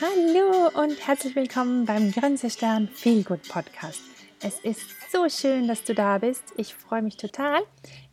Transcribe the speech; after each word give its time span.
Hallo 0.00 0.70
und 0.82 1.06
herzlich 1.06 1.36
willkommen 1.36 1.84
beim 1.84 2.10
Grenzestern 2.10 2.88
Feelgood 2.88 3.48
Podcast. 3.48 4.02
Es 4.42 4.58
ist 4.58 4.82
so 5.12 5.28
schön, 5.28 5.68
dass 5.68 5.84
du 5.84 5.94
da 5.94 6.18
bist. 6.18 6.42
Ich 6.56 6.74
freue 6.74 7.00
mich 7.00 7.16
total. 7.16 7.62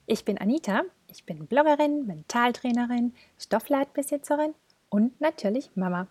Ich 0.05 0.23
bin 0.23 0.37
Anita. 0.37 0.83
Ich 1.07 1.25
bin 1.25 1.47
Bloggerin, 1.47 2.05
Mentaltrainerin, 2.05 3.15
Stoffleitbesitzerin 3.39 4.53
und 4.89 5.19
natürlich 5.19 5.75
Mama. 5.75 6.05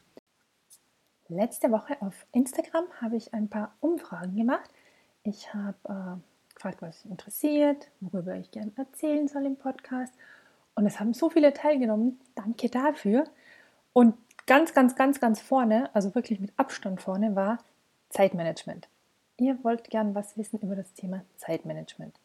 Letzte 1.29 1.71
Woche 1.71 1.97
auf 2.01 2.27
Instagram 2.33 2.87
habe 3.01 3.17
ich 3.17 3.33
ein 3.33 3.49
paar 3.49 3.73
Umfragen 3.79 4.35
gemacht. 4.35 4.69
Ich 5.23 5.55
habe 5.55 5.77
äh, 5.85 6.55
gefragt, 6.57 6.83
was 6.83 7.05
mich 7.05 7.13
interessiert, 7.13 7.93
worüber 8.01 8.35
ich 8.35 8.51
gerne 8.51 8.73
erzählen 8.75 9.29
soll 9.29 9.47
im 9.47 9.55
Podcast. 9.55 10.13
Und 10.75 10.85
es 10.87 10.99
haben 10.99 11.15
so 11.15 11.31
viele 11.31 11.53
teilgenommen. 11.53 12.19
Danke 12.35 12.69
dafür. 12.71 13.25
Und 13.93 14.15
ganz, 14.51 14.75
ganz, 14.75 14.97
ganz, 14.97 15.21
ganz 15.21 15.41
vorne, 15.41 15.91
also 15.95 16.13
wirklich 16.17 16.41
mit 16.41 16.53
Abstand 16.57 17.01
vorne, 17.01 17.37
war 17.37 17.59
Zeitmanagement. 18.09 18.89
Ihr 19.37 19.63
wollt 19.63 19.91
gern 19.91 20.17
was 20.17 20.37
wissen 20.37 20.59
über 20.59 20.75
das 20.75 20.93
Thema 20.93 21.23
Zeitmanagement. 21.37 22.19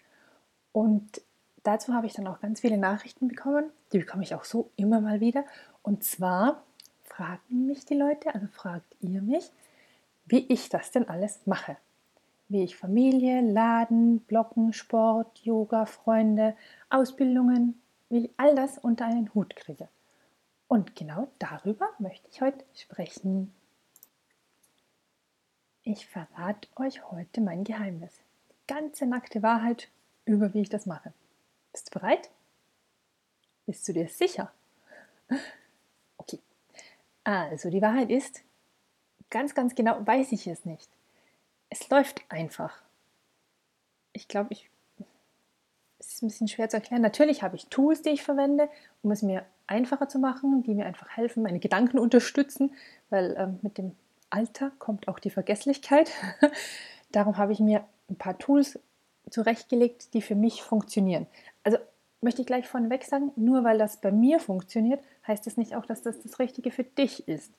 Und 0.71 1.21
dazu 1.61 1.93
habe 1.93 2.07
ich 2.07 2.13
dann 2.13 2.25
auch 2.25 2.41
ganz 2.41 2.61
viele 2.61 2.79
Nachrichten 2.79 3.27
bekommen. 3.27 3.65
Die 3.93 3.99
bekomme 3.99 4.23
ich 4.23 4.33
auch 4.33 4.43
so 4.43 4.71
immer 4.75 5.01
mal 5.01 5.19
wieder. 5.19 5.45
Und 5.83 6.03
zwar 6.03 6.63
fragen 7.03 7.67
mich 7.67 7.85
die 7.85 7.93
Leute, 7.93 8.33
also 8.33 8.47
fragt 8.47 8.95
ihr 9.01 9.21
mich, 9.21 9.51
wie 10.25 10.51
ich 10.51 10.69
das 10.69 10.89
denn 10.89 11.07
alles 11.07 11.41
mache. 11.45 11.77
Wie 12.49 12.63
ich 12.63 12.75
Familie, 12.75 13.41
Laden, 13.41 14.21
Blocken, 14.21 14.73
Sport, 14.73 15.37
Yoga, 15.43 15.85
Freunde, 15.85 16.55
Ausbildungen, 16.89 17.79
wie 18.09 18.25
ich 18.25 18.31
all 18.37 18.55
das 18.55 18.79
unter 18.79 19.05
einen 19.05 19.31
Hut 19.35 19.55
kriege. 19.55 19.89
Und 20.67 20.95
genau 20.95 21.27
darüber 21.39 21.89
möchte 21.99 22.27
ich 22.29 22.41
heute 22.41 22.65
sprechen. 22.73 23.53
Ich 25.83 26.07
verrate 26.07 26.67
euch 26.75 27.11
heute 27.11 27.41
mein 27.41 27.63
Geheimnis. 27.63 28.13
Die 28.49 28.73
ganze 28.73 29.05
nackte 29.05 29.43
Wahrheit 29.43 29.89
über 30.25 30.53
wie 30.53 30.61
ich 30.61 30.69
das 30.69 30.87
mache. 30.87 31.13
Bist 31.71 31.87
du 31.87 31.99
bereit? 31.99 32.31
Bist 33.65 33.87
du 33.87 33.93
dir 33.93 34.07
sicher? 34.07 34.51
Okay. 36.17 36.39
Also, 37.23 37.69
die 37.69 37.81
Wahrheit 37.81 38.09
ist, 38.09 38.41
ganz, 39.29 39.53
ganz 39.53 39.75
genau 39.75 40.05
weiß 40.07 40.31
ich 40.31 40.47
es 40.47 40.65
nicht. 40.65 40.89
Es 41.69 41.87
läuft 41.89 42.23
einfach. 42.29 42.81
Ich 44.13 44.27
glaube, 44.27 44.53
ich 44.53 44.69
es 45.99 46.13
ist 46.15 46.21
ein 46.23 46.27
bisschen 46.27 46.47
schwer 46.47 46.69
zu 46.69 46.77
erklären. 46.77 47.01
Natürlich 47.01 47.43
habe 47.43 47.55
ich 47.55 47.67
Tools, 47.67 48.01
die 48.01 48.09
ich 48.09 48.23
verwende, 48.23 48.69
um 49.01 49.11
es 49.11 49.21
mir 49.21 49.45
einfacher 49.67 50.07
zu 50.07 50.19
machen, 50.19 50.63
die 50.63 50.73
mir 50.73 50.85
einfach 50.85 51.09
helfen, 51.09 51.43
meine 51.43 51.59
Gedanken 51.59 51.99
unterstützen, 51.99 52.73
weil 53.09 53.35
ähm, 53.37 53.59
mit 53.61 53.77
dem 53.77 53.93
Alter 54.29 54.71
kommt 54.79 55.07
auch 55.07 55.19
die 55.19 55.29
Vergesslichkeit. 55.29 56.11
Darum 57.11 57.37
habe 57.37 57.53
ich 57.53 57.59
mir 57.59 57.85
ein 58.09 58.17
paar 58.17 58.37
Tools 58.37 58.79
zurechtgelegt, 59.29 60.13
die 60.13 60.21
für 60.21 60.35
mich 60.35 60.61
funktionieren. 60.61 61.27
Also 61.63 61.77
möchte 62.21 62.41
ich 62.41 62.47
gleich 62.47 62.67
vorneweg 62.67 63.03
sagen, 63.03 63.31
nur 63.35 63.63
weil 63.63 63.77
das 63.77 64.01
bei 64.01 64.11
mir 64.11 64.39
funktioniert, 64.39 65.03
heißt 65.27 65.45
das 65.45 65.57
nicht 65.57 65.75
auch, 65.75 65.85
dass 65.85 66.01
das 66.01 66.21
das 66.21 66.39
Richtige 66.39 66.71
für 66.71 66.83
dich 66.83 67.27
ist. 67.27 67.51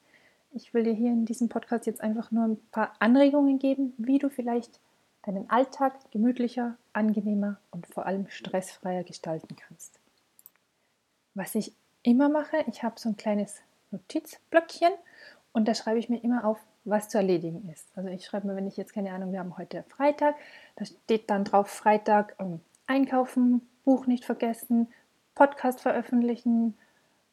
Ich 0.52 0.74
will 0.74 0.84
dir 0.84 0.94
hier 0.94 1.10
in 1.10 1.24
diesem 1.24 1.48
Podcast 1.48 1.86
jetzt 1.86 2.00
einfach 2.00 2.30
nur 2.30 2.44
ein 2.44 2.58
paar 2.70 2.94
Anregungen 2.98 3.58
geben, 3.58 3.94
wie 3.98 4.18
du 4.18 4.30
vielleicht 4.30 4.80
deinen 5.22 5.50
Alltag 5.50 6.10
gemütlicher, 6.12 6.76
angenehmer 6.92 7.58
und 7.70 7.86
vor 7.86 8.06
allem 8.06 8.28
stressfreier 8.28 9.02
gestalten 9.02 9.56
kannst. 9.56 9.98
Was 11.34 11.54
ich 11.54 11.72
immer 12.06 12.28
mache, 12.28 12.58
ich 12.68 12.82
habe 12.82 12.98
so 12.98 13.08
ein 13.08 13.16
kleines 13.16 13.60
Notizblöckchen 13.90 14.92
und 15.52 15.66
da 15.66 15.74
schreibe 15.74 15.98
ich 15.98 16.08
mir 16.08 16.22
immer 16.22 16.44
auf, 16.44 16.58
was 16.84 17.08
zu 17.08 17.18
erledigen 17.18 17.68
ist. 17.72 17.88
Also 17.96 18.08
ich 18.10 18.24
schreibe 18.24 18.46
mir, 18.46 18.56
wenn 18.56 18.68
ich 18.68 18.76
jetzt 18.76 18.94
keine 18.94 19.10
Ahnung, 19.12 19.32
wir 19.32 19.40
haben 19.40 19.58
heute 19.58 19.84
Freitag, 19.88 20.36
da 20.76 20.84
steht 20.84 21.28
dann 21.28 21.44
drauf 21.44 21.68
Freitag 21.68 22.36
ähm, 22.38 22.60
einkaufen, 22.86 23.68
Buch 23.84 24.06
nicht 24.06 24.24
vergessen, 24.24 24.88
Podcast 25.34 25.80
veröffentlichen, 25.80 26.76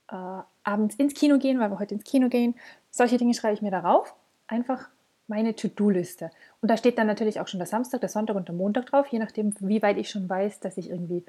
äh, 0.10 0.42
abends 0.64 0.96
ins 0.96 1.14
Kino 1.14 1.38
gehen, 1.38 1.60
weil 1.60 1.70
wir 1.70 1.80
heute 1.80 1.94
ins 1.94 2.04
Kino 2.04 2.30
gehen. 2.30 2.56
Solche 2.90 3.18
Dinge 3.18 3.36
schreibe 3.36 3.54
ich 3.54 3.62
mir 3.62 3.72
darauf. 3.72 4.16
Einfach 4.48 4.90
meine 5.28 5.56
To-Do-Liste. 5.56 6.32
Und 6.62 6.70
da 6.70 6.78
steht 6.78 6.98
dann 6.98 7.08
natürlich 7.08 7.40
auch 7.40 7.48
schon 7.48 7.60
der 7.60 7.68
Samstag, 7.68 8.02
der 8.02 8.10
Sonntag 8.10 8.36
und 8.36 8.48
der 8.48 8.56
Montag 8.56 8.88
drauf, 8.88 9.08
je 9.08 9.20
nachdem, 9.20 9.54
wie 9.60 9.82
weit 9.82 9.98
ich 9.98 10.10
schon 10.10 10.28
weiß, 10.28 10.60
dass 10.60 10.78
ich 10.78 10.90
irgendwie 10.90 11.24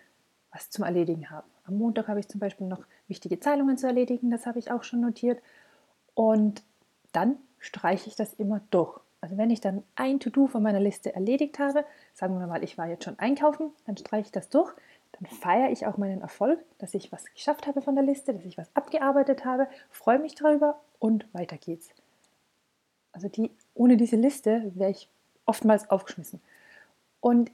was 0.54 0.70
zum 0.70 0.84
Erledigen 0.84 1.30
habe. 1.30 1.46
Am 1.66 1.76
Montag 1.76 2.08
habe 2.08 2.20
ich 2.20 2.28
zum 2.28 2.40
Beispiel 2.40 2.66
noch 2.66 2.84
wichtige 3.08 3.40
Zahlungen 3.40 3.76
zu 3.76 3.86
erledigen, 3.86 4.30
das 4.30 4.46
habe 4.46 4.58
ich 4.58 4.70
auch 4.70 4.84
schon 4.84 5.00
notiert. 5.00 5.42
Und 6.14 6.62
dann 7.12 7.36
streiche 7.58 8.08
ich 8.08 8.16
das 8.16 8.32
immer 8.34 8.60
durch. 8.70 9.00
Also 9.20 9.36
wenn 9.36 9.50
ich 9.50 9.60
dann 9.60 9.82
ein 9.96 10.20
To-Do 10.20 10.46
von 10.46 10.62
meiner 10.62 10.80
Liste 10.80 11.14
erledigt 11.14 11.58
habe, 11.58 11.84
sagen 12.12 12.38
wir 12.38 12.46
mal, 12.46 12.62
ich 12.62 12.78
war 12.78 12.86
jetzt 12.86 13.04
schon 13.04 13.18
einkaufen, 13.18 13.70
dann 13.86 13.96
streiche 13.96 14.26
ich 14.26 14.32
das 14.32 14.48
durch, 14.48 14.72
dann 15.12 15.26
feiere 15.26 15.70
ich 15.70 15.86
auch 15.86 15.96
meinen 15.96 16.20
Erfolg, 16.20 16.60
dass 16.78 16.94
ich 16.94 17.10
was 17.10 17.24
geschafft 17.32 17.66
habe 17.66 17.82
von 17.82 17.94
der 17.94 18.04
Liste, 18.04 18.34
dass 18.34 18.44
ich 18.44 18.58
was 18.58 18.68
abgearbeitet 18.74 19.44
habe, 19.44 19.66
freue 19.90 20.18
mich 20.18 20.34
darüber 20.34 20.80
und 20.98 21.26
weiter 21.32 21.56
geht's. 21.56 21.88
Also 23.12 23.28
die, 23.28 23.50
ohne 23.74 23.96
diese 23.96 24.16
Liste 24.16 24.70
wäre 24.74 24.90
ich 24.90 25.08
oftmals 25.46 25.88
aufgeschmissen. 25.88 26.40
Und 27.20 27.50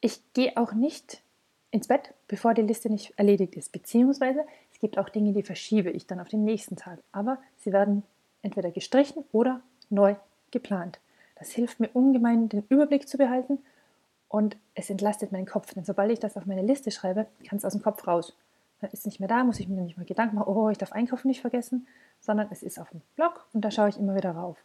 ich 0.00 0.20
gehe 0.32 0.56
auch 0.56 0.72
nicht 0.72 1.22
ins 1.74 1.88
Bett, 1.88 2.14
bevor 2.28 2.54
die 2.54 2.62
Liste 2.62 2.88
nicht 2.88 3.12
erledigt 3.16 3.56
ist. 3.56 3.72
Beziehungsweise 3.72 4.44
es 4.72 4.78
gibt 4.78 4.96
auch 4.96 5.08
Dinge, 5.08 5.32
die 5.32 5.42
verschiebe 5.42 5.90
ich 5.90 6.06
dann 6.06 6.20
auf 6.20 6.28
den 6.28 6.44
nächsten 6.44 6.76
Tag. 6.76 7.00
Aber 7.10 7.38
sie 7.58 7.72
werden 7.72 8.04
entweder 8.42 8.70
gestrichen 8.70 9.24
oder 9.32 9.60
neu 9.90 10.14
geplant. 10.52 11.00
Das 11.34 11.50
hilft 11.50 11.80
mir 11.80 11.90
ungemein, 11.92 12.48
den 12.48 12.64
Überblick 12.68 13.08
zu 13.08 13.18
behalten 13.18 13.58
und 14.28 14.56
es 14.76 14.88
entlastet 14.88 15.32
meinen 15.32 15.46
Kopf. 15.46 15.74
Denn 15.74 15.84
sobald 15.84 16.12
ich 16.12 16.20
das 16.20 16.36
auf 16.36 16.46
meine 16.46 16.62
Liste 16.62 16.92
schreibe, 16.92 17.26
kann 17.48 17.58
es 17.58 17.64
aus 17.64 17.72
dem 17.72 17.82
Kopf 17.82 18.06
raus. 18.06 18.36
Dann 18.80 18.90
ist 18.90 19.00
es 19.00 19.06
nicht 19.06 19.18
mehr 19.18 19.28
da, 19.28 19.42
muss 19.42 19.58
ich 19.58 19.68
mir 19.68 19.82
nicht 19.82 19.96
mehr 19.96 20.06
Gedanken 20.06 20.36
machen, 20.36 20.54
oh, 20.54 20.70
ich 20.70 20.78
darf 20.78 20.92
Einkaufen 20.92 21.26
nicht 21.26 21.40
vergessen, 21.40 21.88
sondern 22.20 22.46
es 22.52 22.62
ist 22.62 22.78
auf 22.78 22.90
dem 22.90 23.00
Blog 23.16 23.46
und 23.52 23.64
da 23.64 23.72
schaue 23.72 23.88
ich 23.88 23.98
immer 23.98 24.14
wieder 24.14 24.30
rauf. 24.30 24.58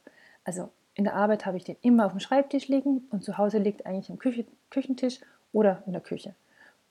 Also 0.43 0.69
in 0.93 1.05
der 1.05 1.15
Arbeit 1.15 1.47
habe 1.47 1.57
ich 1.57 1.63
den 1.63 1.77
immer 1.81 2.05
auf 2.05 2.11
dem 2.11 2.19
Schreibtisch 2.19 2.67
liegen 2.67 3.07
und 3.09 3.23
zu 3.23 3.39
Hause 3.39 3.57
liegt 3.57 3.87
eigentlich 3.87 4.11
am 4.11 4.19
Küche, 4.19 4.45
Küchentisch 4.69 5.21
oder 5.53 5.81
in 5.87 5.93
der 5.93 6.01
Küche. 6.01 6.35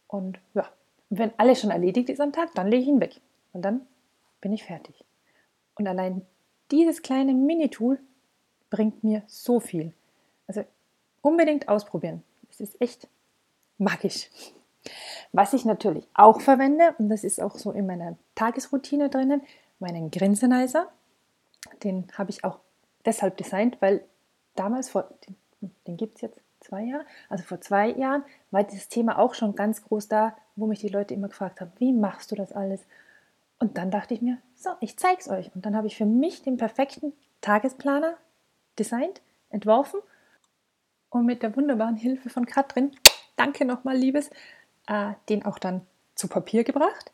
Und 0.09 0.41
ja, 0.55 0.69
wenn 1.11 1.33
alles 1.37 1.61
schon 1.61 1.71
erledigt 1.71 2.09
ist 2.09 2.21
am 2.21 2.33
Tag, 2.33 2.55
dann 2.55 2.69
lege 2.69 2.83
ich 2.83 2.89
ihn 2.89 3.01
weg. 3.01 3.21
Und 3.53 3.63
dann 3.63 3.87
bin 4.41 4.53
ich 4.53 4.65
fertig. 4.65 5.05
Und 5.75 5.87
allein 5.87 6.23
dieses 6.71 7.03
kleine 7.03 7.35
Mini-Tool 7.35 8.01
bringt 8.71 9.05
mir 9.05 9.23
so 9.27 9.61
viel. 9.61 9.93
Also 10.47 10.65
unbedingt 11.23 11.69
ausprobieren. 11.69 12.23
Es 12.51 12.61
ist 12.61 12.81
echt 12.81 13.09
magisch. 13.79 14.31
Was 15.33 15.53
ich 15.53 15.65
natürlich 15.65 16.07
auch 16.15 16.41
verwende, 16.41 16.95
und 16.99 17.09
das 17.09 17.25
ist 17.25 17.41
auch 17.41 17.57
so 17.57 17.73
in 17.73 17.87
meiner 17.87 18.17
Tagesroutine 18.35 19.11
drinnen, 19.11 19.43
meinen 19.79 20.11
Grinsenizer. 20.11 20.91
Den 21.83 22.07
habe 22.17 22.31
ich 22.31 22.45
auch 22.45 22.61
deshalb 23.05 23.37
designt, 23.37 23.81
weil 23.81 24.05
damals, 24.55 24.89
vor, 24.89 25.09
den, 25.27 25.37
den 25.87 25.97
gibt 25.97 26.17
es 26.17 26.23
jetzt 26.23 26.41
zwei 26.69 26.83
Jahre, 26.83 27.05
also 27.29 27.45
vor 27.45 27.61
zwei 27.61 27.91
Jahren, 27.91 28.25
war 28.51 28.65
dieses 28.65 28.89
Thema 28.89 29.19
auch 29.19 29.35
schon 29.35 29.55
ganz 29.55 29.83
groß 29.83 30.09
da, 30.09 30.37
wo 30.57 30.67
mich 30.67 30.81
die 30.81 30.89
Leute 30.89 31.15
immer 31.15 31.29
gefragt 31.29 31.61
haben, 31.61 31.73
wie 31.79 31.93
machst 31.93 32.31
du 32.31 32.37
das 32.37 32.53
alles? 32.53 32.85
Und 33.59 33.77
dann 33.77 33.91
dachte 33.91 34.15
ich 34.15 34.23
mir, 34.23 34.39
so, 34.55 34.71
ich 34.81 34.97
zeige 34.97 35.21
es 35.21 35.29
euch. 35.29 35.51
Und 35.55 35.67
dann 35.67 35.77
habe 35.77 35.87
ich 35.87 35.97
für 35.97 36.07
mich 36.07 36.43
den 36.43 36.57
perfekten 36.57 37.13
Tagesplaner 37.41 38.15
designt, 38.79 39.21
entworfen 39.51 40.01
und 41.11 41.27
mit 41.27 41.43
der 41.43 41.57
wunderbaren 41.57 41.97
Hilfe 41.97 42.29
von 42.29 42.47
Katrin, 42.47 42.93
danke 43.37 43.65
nochmal, 43.65 43.97
Liebes, 43.97 44.31
äh, 44.87 45.13
den 45.29 45.45
auch 45.45 45.59
dann 45.59 45.83
zu 46.15 46.29
Papier 46.29 46.65
gebracht. 46.65 47.13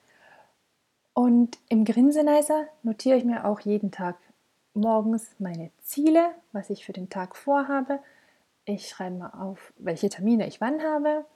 Und 1.14 1.58
im 1.68 1.84
Grinsenizer 1.84 2.66
notiere 2.82 3.16
ich 3.16 3.24
mir 3.24 3.44
auch 3.44 3.60
jeden 3.60 3.92
Tag 3.92 4.16
morgens 4.74 5.30
meine 5.38 5.70
Ziele, 5.82 6.34
was 6.52 6.70
ich 6.70 6.84
für 6.84 6.92
den 6.92 7.08
Tag 7.08 7.36
vorhabe. 7.36 8.00
Ich 8.64 8.88
schreibe 8.88 9.16
mal 9.16 9.30
auf, 9.30 9.72
welche 9.76 10.08
Termine 10.08 10.46
ich 10.46 10.60
wann 10.60 10.82
habe. 10.82 11.26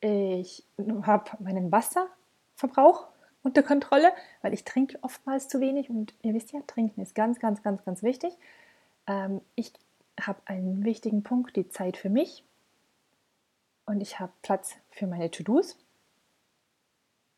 Ich 0.00 0.64
habe 1.02 1.30
meinen 1.40 1.70
Wasserverbrauch 1.70 3.06
unter 3.42 3.62
Kontrolle, 3.62 4.12
weil 4.42 4.54
ich 4.54 4.64
trinke 4.64 4.98
oftmals 5.02 5.48
zu 5.48 5.60
wenig 5.60 5.90
und 5.90 6.14
ihr 6.22 6.34
wisst 6.34 6.52
ja, 6.52 6.60
trinken 6.66 7.02
ist 7.02 7.14
ganz, 7.14 7.38
ganz, 7.38 7.62
ganz, 7.62 7.84
ganz 7.84 8.02
wichtig. 8.02 8.32
Ähm, 9.06 9.40
ich 9.54 9.72
habe 10.20 10.40
einen 10.46 10.84
wichtigen 10.84 11.22
Punkt, 11.22 11.56
die 11.56 11.68
Zeit 11.68 11.96
für 11.96 12.10
mich 12.10 12.44
und 13.86 14.00
ich 14.00 14.18
habe 14.18 14.32
Platz 14.42 14.74
für 14.90 15.06
meine 15.06 15.30
To-Dos 15.30 15.78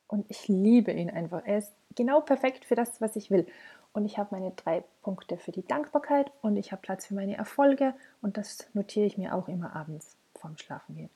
und 0.06 0.26
ich 0.28 0.46
liebe 0.48 0.92
ihn 0.92 1.10
einfach. 1.10 1.42
Er 1.44 1.58
ist 1.58 1.72
genau 1.96 2.20
perfekt 2.20 2.64
für 2.64 2.74
das, 2.74 3.00
was 3.00 3.16
ich 3.16 3.30
will 3.30 3.46
und 3.92 4.04
ich 4.04 4.18
habe 4.18 4.34
meine 4.34 4.52
drei 4.52 4.84
Punkte 5.02 5.36
für 5.36 5.52
die 5.52 5.66
Dankbarkeit 5.66 6.32
und 6.40 6.56
ich 6.56 6.72
habe 6.72 6.82
Platz 6.82 7.06
für 7.06 7.14
meine 7.14 7.36
Erfolge 7.36 7.94
und 8.22 8.36
das 8.36 8.66
notiere 8.72 9.06
ich 9.06 9.18
mir 9.18 9.34
auch 9.34 9.48
immer 9.48 9.76
abends 9.76 10.16
vorm 10.34 10.56
Schlafengehen. 10.56 11.10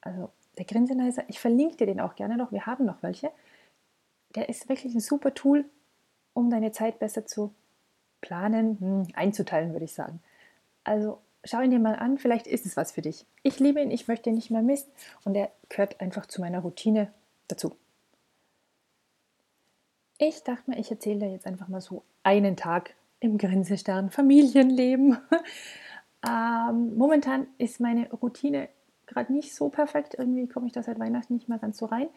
Also 0.00 0.30
der 0.58 0.64
Grinsenizer, 0.64 1.24
ich 1.28 1.38
verlinke 1.38 1.76
dir 1.76 1.86
den 1.86 2.00
auch 2.00 2.16
gerne 2.16 2.36
noch, 2.36 2.52
wir 2.52 2.66
haben 2.66 2.84
noch 2.84 3.02
welche. 3.02 3.30
Der 4.34 4.48
ist 4.48 4.68
wirklich 4.68 4.94
ein 4.94 5.00
super 5.00 5.34
Tool, 5.34 5.64
um 6.34 6.50
deine 6.50 6.72
Zeit 6.72 6.98
besser 6.98 7.26
zu 7.26 7.54
planen, 8.20 8.78
hm, 8.80 9.06
einzuteilen, 9.14 9.72
würde 9.72 9.84
ich 9.84 9.94
sagen. 9.94 10.20
Also 10.84 11.18
schau 11.44 11.60
ihn 11.60 11.70
dir 11.70 11.78
mal 11.78 11.96
an, 11.96 12.18
vielleicht 12.18 12.46
ist 12.46 12.66
es 12.66 12.76
was 12.76 12.92
für 12.92 13.02
dich. 13.02 13.24
Ich 13.42 13.60
liebe 13.60 13.80
ihn, 13.80 13.90
ich 13.90 14.08
möchte 14.08 14.30
ihn 14.30 14.36
nicht 14.36 14.50
mehr 14.50 14.62
missen 14.62 14.90
und 15.24 15.34
er 15.36 15.50
gehört 15.68 16.00
einfach 16.00 16.26
zu 16.26 16.40
meiner 16.40 16.60
Routine 16.60 17.12
dazu. 17.48 17.76
Ich 20.18 20.42
dachte 20.42 20.70
mir, 20.70 20.78
ich 20.78 20.90
erzähle 20.90 21.20
dir 21.20 21.30
jetzt 21.30 21.46
einfach 21.46 21.68
mal 21.68 21.82
so 21.82 22.02
einen 22.26 22.56
Tag 22.56 22.94
im 23.20 23.38
Grinsestern 23.38 24.10
Familienleben. 24.10 25.16
ähm, 26.28 26.98
momentan 26.98 27.46
ist 27.56 27.78
meine 27.78 28.10
Routine 28.10 28.68
gerade 29.06 29.32
nicht 29.32 29.54
so 29.54 29.68
perfekt. 29.68 30.16
Irgendwie 30.18 30.48
komme 30.48 30.66
ich 30.66 30.72
da 30.72 30.82
seit 30.82 30.98
Weihnachten 30.98 31.34
nicht 31.34 31.48
mehr 31.48 31.58
ganz 31.58 31.78
so 31.78 31.86
rein. 31.86 32.08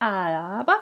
Aber 0.00 0.80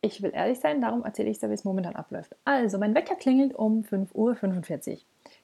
ich 0.00 0.22
will 0.22 0.30
ehrlich 0.32 0.58
sein, 0.58 0.80
darum 0.80 1.04
erzähle 1.04 1.28
ich 1.28 1.38
dir, 1.38 1.50
wie 1.50 1.54
es 1.54 1.64
momentan 1.64 1.96
abläuft. 1.96 2.34
Also, 2.46 2.78
mein 2.78 2.94
Wecker 2.94 3.14
klingelt 3.14 3.54
um 3.54 3.82
5.45 3.82 4.92
Uhr. 4.92 4.98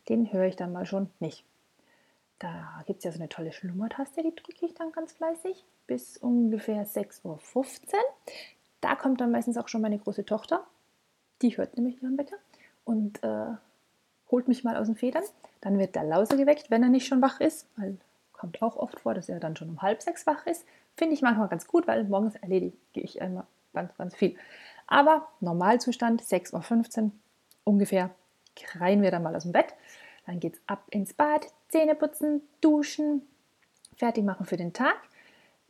Den 0.09 0.33
höre 0.33 0.47
ich 0.47 0.57
dann 0.57 0.73
mal 0.73 0.87
schon 0.87 1.11
nicht. 1.21 1.45
Da 2.39 2.83
gibt 2.87 3.01
es 3.01 3.05
ja 3.05 3.13
so 3.13 3.19
eine 3.19 3.29
tolle 3.29 3.53
Schlummertaste, 3.53 4.23
die 4.23 4.35
drücke 4.35 4.65
ich 4.65 4.75
dann 4.75 4.91
ganz 4.91 5.13
fleißig 5.13 5.67
bis 5.87 6.17
ungefähr 6.17 6.87
6.15 6.87 7.25
Uhr. 7.25 7.37
Da 8.81 8.97
kommt 8.97 9.21
dann 9.21 9.33
meistens 9.33 9.59
auch 9.59 9.69
schon 9.69 9.83
meine 9.83 9.99
große 9.99 10.25
Tochter. 10.25 10.67
Die 11.43 11.57
hört 11.57 11.77
nämlich 11.77 12.03
ihren 12.03 12.17
Wecker 12.17 12.37
und 12.85 13.23
äh, 13.23 13.55
holt 14.31 14.49
mich 14.49 14.65
mal 14.65 14.77
aus 14.77 14.87
den 14.87 14.97
Federn. 14.97 15.25
Dann 15.61 15.79
wird 15.79 15.95
der 15.95 16.05
Lauser 16.05 16.37
geweckt, 16.37 16.71
wenn 16.71 16.83
er 16.83 16.89
nicht 16.89 17.07
schon 17.07 17.23
wach 17.23 17.41
ist, 17.41 17.69
weil 17.77 17.99
kommt 18.33 18.61
auch 18.61 18.77
oft 18.77 19.01
vor, 19.01 19.15
dass 19.15 19.29
er 19.29 19.39
dann 19.39 19.57
schon 19.57 19.69
um 19.69 19.83
halb 19.83 20.03
sechs 20.03 20.27
wach 20.27 20.47
ist. 20.47 20.65
Finde 20.97 21.15
ich 21.15 21.23
manchmal 21.23 21.49
ganz 21.49 21.67
gut, 21.67 21.87
weil 21.87 22.05
morgens 22.05 22.35
erledige 22.37 22.77
ich 22.95 23.19
immer 23.19 23.47
ganz, 23.73 23.97
ganz 23.97 24.17
viel. 24.17 24.37
Aber 24.89 25.29
Normalzustand 25.41 26.23
6.15 26.23 27.05
Uhr 27.05 27.11
ungefähr, 27.65 28.11
kreien 28.57 29.03
wir 29.03 29.11
dann 29.11 29.23
mal 29.23 29.37
aus 29.37 29.45
dem 29.45 29.53
Bett. 29.53 29.75
Dann 30.27 30.41
geht 30.41 30.55
es 30.55 30.61
ab 30.67 30.85
ins 30.91 31.15
Bad, 31.15 31.47
Zähne 31.69 31.95
putzen, 31.95 32.43
duschen, 32.61 33.23
fertig 33.97 34.25
machen 34.25 34.47
für 34.47 34.57
den 34.57 34.73
Tag. 34.73 34.97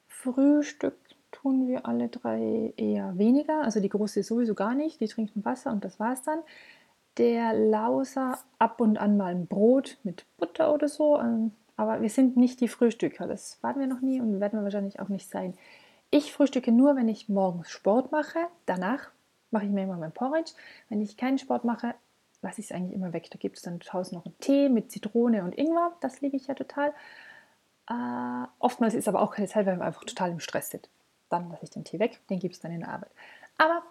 Frühstück 0.08 1.01
tun 1.42 1.66
wir 1.66 1.86
alle 1.86 2.08
drei 2.08 2.72
eher 2.76 3.18
weniger. 3.18 3.62
Also 3.62 3.80
die 3.80 3.88
große 3.88 4.22
sowieso 4.22 4.54
gar 4.54 4.74
nicht. 4.74 5.00
Die 5.00 5.08
trinkt 5.08 5.32
Wasser 5.44 5.72
und 5.72 5.84
das 5.84 5.98
war's 5.98 6.22
dann. 6.22 6.40
Der 7.18 7.52
Lauser 7.52 8.38
ab 8.58 8.80
und 8.80 8.96
an 8.98 9.16
mal 9.16 9.32
ein 9.32 9.46
Brot 9.46 9.98
mit 10.04 10.24
Butter 10.38 10.72
oder 10.72 10.88
so. 10.88 11.20
Ähm, 11.20 11.52
aber 11.76 12.00
wir 12.00 12.10
sind 12.10 12.36
nicht 12.36 12.60
die 12.60 12.68
Frühstücker. 12.68 13.26
Das 13.26 13.58
waren 13.62 13.80
wir 13.80 13.86
noch 13.86 14.00
nie 14.00 14.20
und 14.20 14.40
werden 14.40 14.58
wir 14.58 14.64
wahrscheinlich 14.64 15.00
auch 15.00 15.08
nicht 15.08 15.28
sein. 15.28 15.54
Ich 16.10 16.32
frühstücke 16.32 16.72
nur, 16.72 16.96
wenn 16.96 17.08
ich 17.08 17.28
morgens 17.28 17.70
Sport 17.70 18.12
mache. 18.12 18.38
Danach 18.66 19.10
mache 19.50 19.64
ich 19.64 19.70
mir 19.70 19.84
immer 19.84 19.96
mein 19.96 20.12
Porridge. 20.12 20.52
Wenn 20.88 21.00
ich 21.00 21.16
keinen 21.16 21.38
Sport 21.38 21.64
mache, 21.64 21.94
lasse 22.40 22.60
ich 22.60 22.70
es 22.70 22.72
eigentlich 22.72 22.94
immer 22.94 23.12
weg. 23.12 23.28
Da 23.30 23.38
gibt 23.38 23.56
es 23.56 23.62
dann 23.62 23.78
draußen 23.78 24.16
noch 24.16 24.24
einen 24.24 24.38
Tee 24.38 24.68
mit 24.68 24.92
Zitrone 24.92 25.42
und 25.42 25.56
Ingwer. 25.58 25.92
Das 26.00 26.20
liebe 26.20 26.36
ich 26.36 26.46
ja 26.46 26.54
total. 26.54 26.92
Äh, 27.88 28.46
oftmals 28.58 28.94
ist 28.94 29.08
aber 29.08 29.20
auch 29.20 29.34
keine 29.34 29.48
Zeit, 29.48 29.66
weil 29.66 29.78
wir 29.78 29.84
einfach 29.84 30.04
total 30.04 30.30
im 30.30 30.40
Stress 30.40 30.70
sind. 30.70 30.88
Dann 31.32 31.50
lasse 31.50 31.64
ich 31.64 31.70
den 31.70 31.84
Tee 31.84 31.98
weg, 31.98 32.20
den 32.28 32.38
gibt 32.38 32.54
es 32.54 32.60
dann 32.60 32.72
in 32.72 32.80
der 32.80 32.90
Arbeit. 32.90 33.10
Aber 33.58 33.82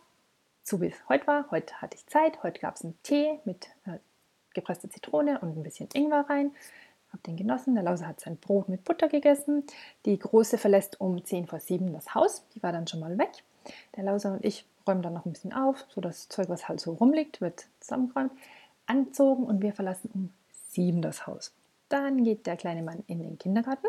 so 0.63 0.79
wie 0.79 0.87
es 0.87 1.09
heute 1.09 1.25
war, 1.27 1.49
heute 1.51 1.73
hatte 1.81 1.97
ich 1.97 2.05
Zeit, 2.07 2.43
heute 2.43 2.59
gab 2.59 2.75
es 2.75 2.83
einen 2.83 3.01
Tee 3.03 3.39
mit 3.45 3.67
äh, 3.85 3.97
gepresster 4.53 4.89
Zitrone 4.89 5.39
und 5.39 5.57
ein 5.57 5.63
bisschen 5.63 5.89
Ingwer 5.93 6.29
rein. 6.29 6.51
Habe 7.11 7.23
den 7.23 7.35
genossen. 7.35 7.73
Der 7.73 7.83
Lause 7.83 8.07
hat 8.07 8.21
sein 8.21 8.37
Brot 8.37 8.69
mit 8.69 8.83
Butter 8.85 9.09
gegessen. 9.09 9.65
Die 10.05 10.17
Große 10.17 10.57
verlässt 10.57 11.01
um 11.01 11.25
10 11.25 11.47
vor 11.47 11.59
7 11.59 11.91
das 11.91 12.15
Haus. 12.15 12.45
Die 12.55 12.63
war 12.63 12.71
dann 12.71 12.87
schon 12.87 13.01
mal 13.01 13.17
weg. 13.17 13.43
Der 13.95 14.03
Lauser 14.03 14.33
und 14.33 14.45
ich 14.45 14.65
räumen 14.87 15.01
dann 15.01 15.13
noch 15.13 15.25
ein 15.25 15.33
bisschen 15.33 15.53
auf, 15.53 15.85
so 15.89 16.01
das 16.01 16.29
Zeug, 16.29 16.49
was 16.49 16.67
halt 16.67 16.79
so 16.79 16.93
rumliegt, 16.93 17.41
wird 17.41 17.67
zusammengeräumt, 17.79 18.31
anzogen 18.85 19.43
und 19.43 19.61
wir 19.61 19.73
verlassen 19.73 20.09
um 20.13 20.33
7 20.69 21.01
das 21.01 21.27
Haus. 21.27 21.53
Dann 21.89 22.23
geht 22.23 22.47
der 22.47 22.57
kleine 22.57 22.81
Mann 22.81 23.03
in 23.07 23.19
den 23.19 23.37
Kindergarten 23.37 23.87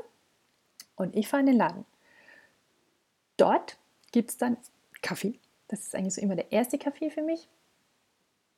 und 0.97 1.17
ich 1.17 1.29
fahre 1.29 1.43
in 1.43 1.47
den 1.47 1.57
Laden. 1.57 1.85
Dort 3.37 3.79
gibt 4.13 4.31
es 4.31 4.37
dann 4.37 4.57
Kaffee. 5.03 5.39
Das 5.69 5.81
ist 5.81 5.95
eigentlich 5.95 6.15
so 6.15 6.21
immer 6.21 6.37
der 6.37 6.53
erste 6.53 6.79
Kaffee 6.79 7.11
für 7.11 7.23
mich. 7.23 7.49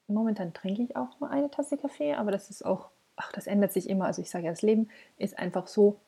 Momentan 0.06 0.52
trinke 0.52 0.82
ich 0.82 0.96
auch 0.96 1.18
nur 1.20 1.30
eine 1.30 1.50
Tasse 1.50 1.76
Kaffee, 1.76 2.14
aber 2.14 2.30
das 2.30 2.50
ist 2.50 2.64
auch, 2.64 2.90
ach, 3.16 3.32
das 3.32 3.46
ändert 3.46 3.72
sich 3.72 3.88
immer. 3.88 4.06
Also 4.06 4.20
ich 4.20 4.30
sage 4.30 4.46
ja, 4.46 4.50
das 4.50 4.62
Leben 4.62 4.88
ist 5.16 5.38
einfach 5.38 5.66
so 5.66 6.00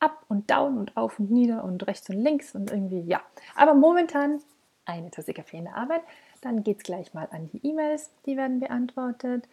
up 0.00 0.24
und 0.28 0.50
down 0.50 0.78
und 0.78 0.96
auf 0.96 1.18
und 1.18 1.30
nieder 1.30 1.64
und 1.64 1.86
rechts 1.86 2.10
und 2.10 2.16
links 2.16 2.54
und 2.54 2.70
irgendwie, 2.70 3.00
ja. 3.00 3.22
Aber 3.54 3.74
momentan 3.74 4.40
eine 4.84 5.10
Tasse 5.10 5.32
Kaffee 5.32 5.58
in 5.58 5.64
der 5.64 5.76
Arbeit. 5.76 6.02
Dann 6.40 6.62
geht 6.62 6.78
es 6.78 6.82
gleich 6.82 7.14
mal 7.14 7.28
an 7.30 7.48
die 7.52 7.64
E-Mails, 7.66 8.10
die 8.26 8.36
werden 8.36 8.60
beantwortet. 8.60 9.48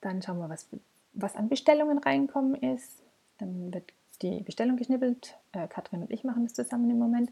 Dann 0.00 0.22
schauen 0.22 0.38
wir, 0.38 0.48
was, 0.48 0.68
was 1.12 1.36
an 1.36 1.48
Bestellungen 1.48 1.98
reinkommen 1.98 2.54
ist. 2.54 3.02
Dann 3.38 3.72
wird 3.72 3.92
die 4.22 4.42
Bestellung 4.42 4.76
geschnippelt. 4.76 5.36
Äh, 5.52 5.68
Katrin 5.68 6.02
und 6.02 6.10
ich 6.10 6.24
machen 6.24 6.44
das 6.44 6.54
zusammen 6.54 6.90
im 6.90 6.98
Moment. 6.98 7.30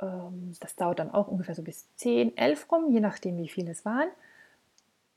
Ähm, 0.00 0.52
das 0.60 0.76
dauert 0.76 0.98
dann 0.98 1.10
auch 1.10 1.28
ungefähr 1.28 1.54
so 1.54 1.62
bis 1.62 1.86
10, 1.96 2.36
11 2.36 2.70
rum, 2.70 2.92
je 2.92 3.00
nachdem, 3.00 3.38
wie 3.38 3.48
viele 3.48 3.72
es 3.72 3.84
waren. 3.84 4.08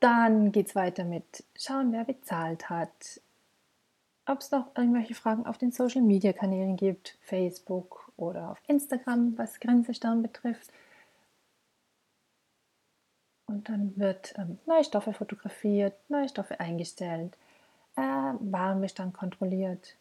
Dann 0.00 0.52
geht 0.52 0.68
es 0.68 0.74
weiter 0.74 1.04
mit 1.04 1.44
schauen, 1.56 1.92
wer 1.92 2.04
bezahlt 2.04 2.70
hat. 2.70 3.20
Ob 4.26 4.40
es 4.40 4.50
noch 4.50 4.68
irgendwelche 4.76 5.14
Fragen 5.14 5.46
auf 5.46 5.58
den 5.58 5.72
Social 5.72 6.02
Media 6.02 6.32
Kanälen 6.32 6.76
gibt, 6.76 7.18
Facebook 7.20 8.10
oder 8.16 8.50
auf 8.50 8.62
Instagram, 8.66 9.36
was 9.36 9.60
Grenzestern 9.60 10.22
betrifft. 10.22 10.70
Und 13.46 13.68
dann 13.68 13.96
wird 13.96 14.34
ähm, 14.38 14.58
neue 14.66 14.84
Stoffe 14.84 15.12
fotografiert, 15.12 15.94
neue 16.08 16.28
Stoffe 16.28 16.60
eingestellt, 16.60 17.36
äh, 17.96 18.00
Warenbestand 18.00 19.12
kontrolliert. 19.12 19.96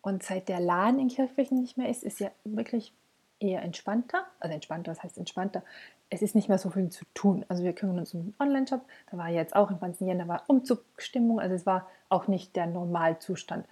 Und 0.00 0.22
seit 0.22 0.48
der 0.48 0.60
Laden 0.60 0.98
in 0.98 1.08
Kirchkirchen 1.08 1.60
nicht 1.60 1.76
mehr 1.76 1.90
ist, 1.90 2.02
ist 2.02 2.20
ja 2.20 2.30
wirklich 2.44 2.94
eher 3.40 3.62
entspannter. 3.62 4.26
Also 4.38 4.54
entspannter, 4.54 4.92
was 4.92 5.02
heißt 5.02 5.18
entspannter? 5.18 5.62
Es 6.10 6.22
ist 6.22 6.34
nicht 6.34 6.48
mehr 6.48 6.58
so 6.58 6.70
viel 6.70 6.90
zu 6.90 7.04
tun. 7.14 7.44
Also 7.48 7.64
wir 7.64 7.72
kümmern 7.72 7.98
uns 7.98 8.14
um 8.14 8.24
den 8.24 8.34
Online-Shop. 8.38 8.82
Da 9.10 9.16
war 9.18 9.28
jetzt 9.28 9.56
auch 9.56 9.70
im 9.70 9.80
ganzen 9.80 10.06
da 10.18 10.28
war 10.28 10.44
Umzugsstimmung. 10.46 11.40
Also 11.40 11.54
es 11.54 11.66
war 11.66 11.88
auch 12.08 12.28
nicht 12.28 12.54
der 12.56 12.66
Normalzustand. 12.66 13.66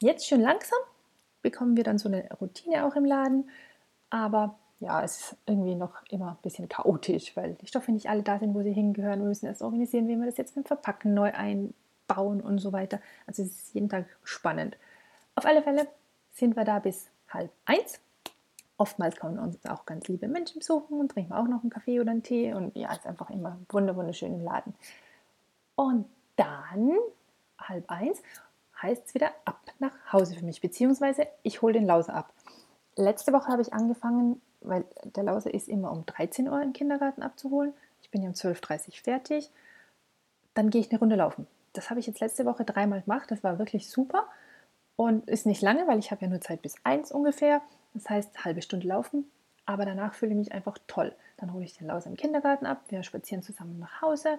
Jetzt 0.00 0.26
schön 0.26 0.40
langsam 0.40 0.78
bekommen 1.42 1.76
wir 1.76 1.84
dann 1.84 1.98
so 1.98 2.08
eine 2.08 2.28
Routine 2.40 2.86
auch 2.86 2.94
im 2.96 3.04
Laden. 3.04 3.50
Aber 4.10 4.58
ja, 4.80 5.02
es 5.02 5.18
ist 5.18 5.36
irgendwie 5.46 5.74
noch 5.74 6.02
immer 6.10 6.32
ein 6.32 6.42
bisschen 6.42 6.68
chaotisch, 6.68 7.36
weil 7.36 7.54
die 7.54 7.66
Stoffe 7.66 7.92
nicht 7.92 8.08
alle 8.08 8.22
da 8.22 8.38
sind, 8.38 8.54
wo 8.54 8.62
sie 8.62 8.72
hingehören. 8.72 9.20
Wir 9.20 9.28
müssen 9.28 9.46
erst 9.46 9.62
organisieren, 9.62 10.08
wie 10.08 10.16
wir 10.16 10.26
das 10.26 10.36
jetzt 10.36 10.56
mit 10.56 10.66
dem 10.66 10.68
Verpacken 10.68 11.14
neu 11.14 11.32
einbauen 11.32 12.40
und 12.40 12.58
so 12.58 12.72
weiter. 12.72 13.00
Also 13.26 13.42
es 13.42 13.48
ist 13.48 13.74
jeden 13.74 13.88
Tag 13.88 14.06
spannend. 14.24 14.76
Auf 15.34 15.46
alle 15.46 15.62
Fälle 15.62 15.86
sind 16.32 16.56
wir 16.56 16.64
da 16.64 16.78
bis 16.78 17.08
halb 17.30 17.50
eins. 17.64 18.00
Oftmals 18.82 19.14
kommen 19.14 19.38
uns 19.38 19.64
auch 19.66 19.86
ganz 19.86 20.08
liebe 20.08 20.26
Menschen 20.26 20.58
besuchen 20.58 20.98
und 20.98 21.12
trinken 21.12 21.32
auch 21.32 21.46
noch 21.46 21.60
einen 21.60 21.70
Kaffee 21.70 22.00
oder 22.00 22.10
einen 22.10 22.24
Tee. 22.24 22.52
Und 22.52 22.76
ja, 22.76 22.92
ist 22.92 23.06
einfach 23.06 23.30
immer 23.30 23.56
wunderschön 23.70 24.34
im 24.34 24.42
Laden. 24.42 24.74
Und 25.76 26.06
dann, 26.34 26.96
halb 27.60 27.88
eins, 27.88 28.20
heißt 28.82 29.06
es 29.06 29.14
wieder 29.14 29.30
ab 29.44 29.60
nach 29.78 29.92
Hause 30.12 30.34
für 30.34 30.44
mich, 30.44 30.60
beziehungsweise 30.60 31.28
ich 31.44 31.62
hole 31.62 31.74
den 31.74 31.86
Lauser 31.86 32.12
ab. 32.12 32.32
Letzte 32.96 33.32
Woche 33.32 33.52
habe 33.52 33.62
ich 33.62 33.72
angefangen, 33.72 34.42
weil 34.60 34.84
der 35.04 35.22
Lause 35.22 35.50
ist 35.50 35.68
immer 35.68 35.92
um 35.92 36.04
13 36.04 36.48
Uhr 36.48 36.60
im 36.60 36.72
Kindergarten 36.72 37.22
abzuholen. 37.22 37.74
Ich 38.02 38.10
bin 38.10 38.22
ja 38.22 38.30
um 38.30 38.34
12.30 38.34 38.88
Uhr 38.88 38.94
fertig. 39.04 39.52
Dann 40.54 40.70
gehe 40.70 40.80
ich 40.80 40.90
eine 40.90 40.98
Runde 40.98 41.14
laufen. 41.14 41.46
Das 41.72 41.88
habe 41.88 42.00
ich 42.00 42.08
jetzt 42.08 42.18
letzte 42.18 42.46
Woche 42.46 42.64
dreimal 42.64 43.02
gemacht. 43.02 43.30
Das 43.30 43.44
war 43.44 43.60
wirklich 43.60 43.88
super 43.88 44.26
und 44.96 45.30
ist 45.30 45.46
nicht 45.46 45.62
lange, 45.62 45.86
weil 45.86 46.00
ich 46.00 46.10
habe 46.10 46.22
ja 46.22 46.28
nur 46.28 46.40
Zeit 46.40 46.62
bis 46.62 46.74
1 46.82 47.12
ungefähr. 47.12 47.62
Das 47.94 48.08
heißt, 48.08 48.44
halbe 48.44 48.62
Stunde 48.62 48.86
laufen. 48.88 49.30
Aber 49.66 49.84
danach 49.84 50.14
fühle 50.14 50.32
ich 50.32 50.38
mich 50.38 50.52
einfach 50.52 50.76
toll. 50.86 51.14
Dann 51.36 51.52
hole 51.52 51.64
ich 51.64 51.76
den 51.76 51.86
Lause 51.86 52.08
im 52.08 52.16
Kindergarten 52.16 52.66
ab. 52.66 52.82
Wir 52.88 53.02
spazieren 53.02 53.42
zusammen 53.42 53.78
nach 53.78 54.02
Hause. 54.02 54.38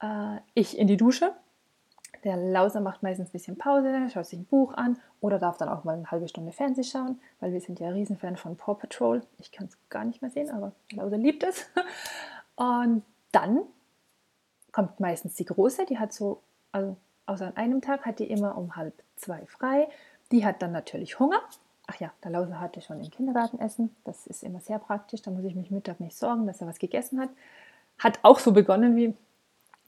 Äh, 0.00 0.38
ich 0.54 0.78
in 0.78 0.86
die 0.86 0.96
Dusche. 0.96 1.32
Der 2.24 2.36
Lauser 2.36 2.80
macht 2.80 3.02
meistens 3.02 3.28
ein 3.28 3.32
bisschen 3.32 3.58
Pause, 3.58 4.08
schaut 4.12 4.26
sich 4.26 4.38
ein 4.38 4.46
Buch 4.46 4.74
an 4.74 4.98
oder 5.20 5.38
darf 5.38 5.56
dann 5.56 5.68
auch 5.68 5.84
mal 5.84 5.94
eine 5.94 6.10
halbe 6.10 6.26
Stunde 6.26 6.52
Fernsehen 6.52 6.84
schauen, 6.84 7.20
weil 7.38 7.52
wir 7.52 7.60
sind 7.60 7.78
ja 7.78 7.90
Riesenfan 7.90 8.36
von 8.36 8.56
Paw 8.56 8.74
Patrol. 8.74 9.22
Ich 9.38 9.52
kann 9.52 9.66
es 9.66 9.78
gar 9.88 10.04
nicht 10.04 10.20
mehr 10.20 10.30
sehen, 10.30 10.50
aber 10.50 10.72
der 10.90 11.04
Lauser 11.04 11.18
liebt 11.18 11.44
es. 11.44 11.66
Und 12.56 13.04
dann 13.30 13.60
kommt 14.72 14.98
meistens 15.00 15.34
die 15.34 15.44
Große, 15.44 15.86
die 15.86 15.98
hat 15.98 16.12
so, 16.12 16.42
also 16.72 16.96
außer 17.26 17.46
an 17.46 17.56
einem 17.56 17.82
Tag 17.82 18.04
hat 18.04 18.18
die 18.18 18.30
immer 18.30 18.56
um 18.56 18.74
halb 18.74 18.94
zwei 19.16 19.46
frei. 19.46 19.88
Die 20.32 20.44
hat 20.44 20.60
dann 20.60 20.72
natürlich 20.72 21.18
Hunger. 21.18 21.40
Ach 21.90 21.96
ja, 22.00 22.12
der 22.22 22.30
Lauser 22.30 22.60
hatte 22.60 22.82
schon 22.82 23.00
im 23.02 23.10
Kindergarten 23.10 23.58
essen. 23.58 23.96
Das 24.04 24.26
ist 24.26 24.44
immer 24.44 24.60
sehr 24.60 24.78
praktisch. 24.78 25.22
Da 25.22 25.30
muss 25.30 25.44
ich 25.44 25.54
mich 25.54 25.70
Mittag 25.70 26.00
nicht 26.00 26.16
sorgen, 26.16 26.46
dass 26.46 26.60
er 26.60 26.66
was 26.66 26.78
gegessen 26.78 27.18
hat. 27.18 27.30
Hat 27.98 28.18
auch 28.22 28.38
so 28.38 28.52
begonnen 28.52 28.94
wie 28.94 29.14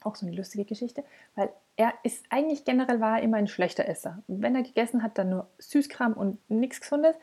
auch 0.02 0.16
so 0.16 0.26
eine 0.26 0.34
lustige 0.34 0.64
Geschichte, 0.64 1.04
weil 1.34 1.50
er 1.76 1.92
ist 2.02 2.24
eigentlich 2.30 2.64
generell 2.64 3.00
war 3.00 3.18
er 3.18 3.22
immer 3.22 3.36
ein 3.36 3.48
schlechter 3.48 3.86
Esser. 3.86 4.22
Wenn 4.28 4.56
er 4.56 4.62
gegessen 4.62 5.02
hat, 5.02 5.18
dann 5.18 5.28
nur 5.28 5.46
Süßkram 5.58 6.14
und 6.14 6.38
nichts 6.50 6.80
Gesundes. 6.80 7.14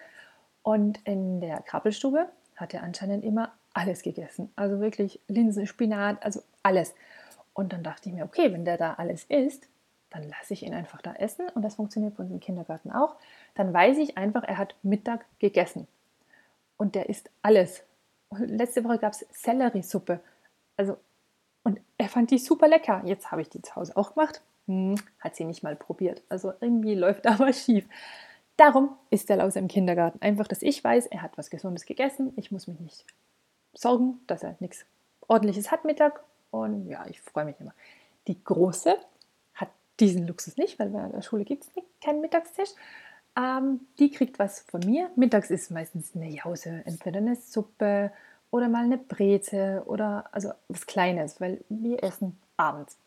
Und 0.61 0.99
in 1.07 1.41
der 1.41 1.61
Krabbelstube 1.61 2.29
hat 2.55 2.75
er 2.75 2.83
anscheinend 2.83 3.23
immer 3.23 3.53
alles 3.73 4.03
gegessen. 4.03 4.51
Also 4.55 4.79
wirklich 4.79 5.19
Linsen, 5.27 5.65
Spinat, 5.65 6.23
also 6.23 6.43
alles. 6.61 6.93
Und 7.53 7.73
dann 7.73 7.81
dachte 7.81 8.09
ich 8.09 8.15
mir, 8.15 8.25
okay, 8.25 8.53
wenn 8.53 8.63
der 8.63 8.77
da 8.77 8.93
alles 8.93 9.23
isst, 9.23 9.67
dann 10.09 10.23
lasse 10.29 10.53
ich 10.53 10.63
ihn 10.63 10.73
einfach 10.73 11.01
da 11.01 11.13
essen 11.13 11.49
und 11.49 11.61
das 11.63 11.75
funktioniert 11.75 12.15
bei 12.15 12.23
uns 12.23 12.31
im 12.31 12.39
Kindergarten 12.39 12.91
auch. 12.91 13.15
Dann 13.55 13.73
weiß 13.73 13.97
ich 13.97 14.17
einfach, 14.17 14.43
er 14.43 14.57
hat 14.57 14.75
Mittag 14.83 15.25
gegessen 15.39 15.87
und 16.77 16.95
der 16.95 17.09
isst 17.09 17.29
alles. 17.41 17.83
Letzte 18.31 18.83
Woche 18.83 18.99
gab 18.99 19.13
es 19.13 19.25
Selleriesuppe. 19.31 20.19
Also, 20.75 20.97
und 21.63 21.79
er 21.97 22.09
fand 22.09 22.31
die 22.31 22.37
super 22.37 22.67
lecker. 22.67 23.01
Jetzt 23.05 23.31
habe 23.31 23.41
ich 23.41 23.49
die 23.49 23.61
zu 23.61 23.75
Hause 23.75 23.95
auch 23.97 24.13
gemacht. 24.13 24.41
Hm, 24.67 24.95
hat 25.19 25.35
sie 25.35 25.45
nicht 25.45 25.63
mal 25.63 25.75
probiert. 25.75 26.21
Also 26.29 26.53
irgendwie 26.61 26.95
läuft 26.95 27.25
da 27.25 27.39
was 27.39 27.63
schief. 27.63 27.85
Darum 28.57 28.95
ist 29.09 29.29
der 29.29 29.37
Laus 29.37 29.55
im 29.55 29.67
Kindergarten. 29.67 30.21
Einfach, 30.21 30.47
dass 30.47 30.61
ich 30.61 30.83
weiß, 30.83 31.07
er 31.07 31.21
hat 31.21 31.37
was 31.37 31.49
Gesundes 31.49 31.85
gegessen. 31.85 32.33
Ich 32.37 32.51
muss 32.51 32.67
mich 32.67 32.79
nicht 32.79 33.05
sorgen, 33.73 34.19
dass 34.27 34.43
er 34.43 34.55
nichts 34.59 34.85
Ordentliches 35.27 35.71
hat 35.71 35.85
Mittag. 35.85 36.23
Und 36.51 36.87
ja, 36.87 37.05
ich 37.07 37.21
freue 37.21 37.45
mich 37.45 37.59
immer. 37.59 37.73
Die 38.27 38.43
Große 38.43 38.97
diesen 39.99 40.27
Luxus 40.27 40.57
nicht, 40.57 40.79
weil 40.79 40.89
bei 40.89 41.07
der 41.07 41.21
Schule 41.21 41.43
gibt 41.43 41.63
es 41.63 41.71
keinen 42.03 42.21
Mittagstisch. 42.21 42.69
Ähm, 43.37 43.81
die 43.99 44.11
kriegt 44.11 44.39
was 44.39 44.61
von 44.61 44.81
mir. 44.81 45.09
Mittags 45.15 45.51
ist 45.51 45.69
meistens 45.71 46.15
eine 46.15 46.29
Jause, 46.29 46.81
entweder 46.85 47.19
eine 47.19 47.35
Suppe 47.35 48.11
oder 48.49 48.67
mal 48.69 48.83
eine 48.83 48.97
Breze 48.97 49.83
oder 49.85 50.25
also 50.31 50.51
was 50.69 50.87
Kleines, 50.87 51.39
weil 51.39 51.63
wir 51.69 52.03
essen 52.03 52.37
abends. 52.55 52.97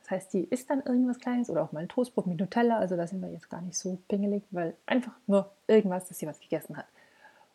Das 0.00 0.10
heißt, 0.10 0.32
die 0.32 0.44
isst 0.44 0.70
dann 0.70 0.82
irgendwas 0.82 1.18
Kleines 1.20 1.50
oder 1.50 1.62
auch 1.62 1.72
mal 1.72 1.80
ein 1.80 1.88
Toastbrot 1.88 2.26
mit 2.26 2.40
Nutella. 2.40 2.78
Also 2.78 2.96
da 2.96 3.06
sind 3.06 3.20
wir 3.20 3.30
jetzt 3.30 3.50
gar 3.50 3.60
nicht 3.60 3.76
so 3.76 3.98
pingelig, 4.08 4.42
weil 4.50 4.74
einfach 4.86 5.12
nur 5.26 5.50
irgendwas, 5.66 6.08
dass 6.08 6.18
sie 6.18 6.26
was 6.26 6.40
gegessen 6.40 6.76
hat. 6.76 6.86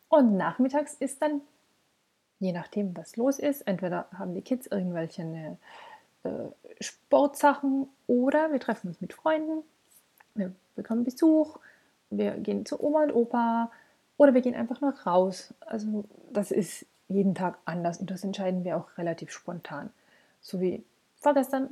Und 0.08 0.38
nachmittags 0.38 0.94
ist 0.94 1.22
dann, 1.22 1.42
je 2.40 2.52
nachdem, 2.52 2.96
was 2.96 3.18
los 3.18 3.40
ist, 3.40 3.62
entweder 3.62 4.08
haben 4.18 4.36
die 4.36 4.44
Kids 4.44 4.68
irgendwelche 4.68 5.58
äh, 6.24 6.30
Sportsachen 6.80 7.88
oder 8.08 8.52
wir 8.52 8.60
treffen 8.60 8.88
uns 8.88 9.02
mit 9.02 9.14
Freunden, 9.14 9.64
wir 10.36 10.54
bekommen 10.76 11.04
Besuch, 11.04 11.60
wir 12.10 12.32
gehen 12.32 12.66
zu 12.66 12.82
Oma 12.84 13.04
und 13.04 13.14
Opa 13.14 13.72
oder 14.18 14.34
wir 14.34 14.42
gehen 14.42 14.56
einfach 14.56 14.82
nur 14.82 14.94
raus. 15.02 15.54
Also 15.62 16.06
das 16.32 16.52
ist 16.52 16.86
jeden 17.08 17.36
Tag 17.36 17.58
anders 17.66 18.00
und 18.00 18.10
das 18.10 18.24
entscheiden 18.24 18.64
wir 18.64 18.78
auch 18.78 18.98
relativ 18.98 19.32
spontan. 19.32 19.92
So 20.42 20.60
wie 20.60 20.84
vorgestern 21.18 21.70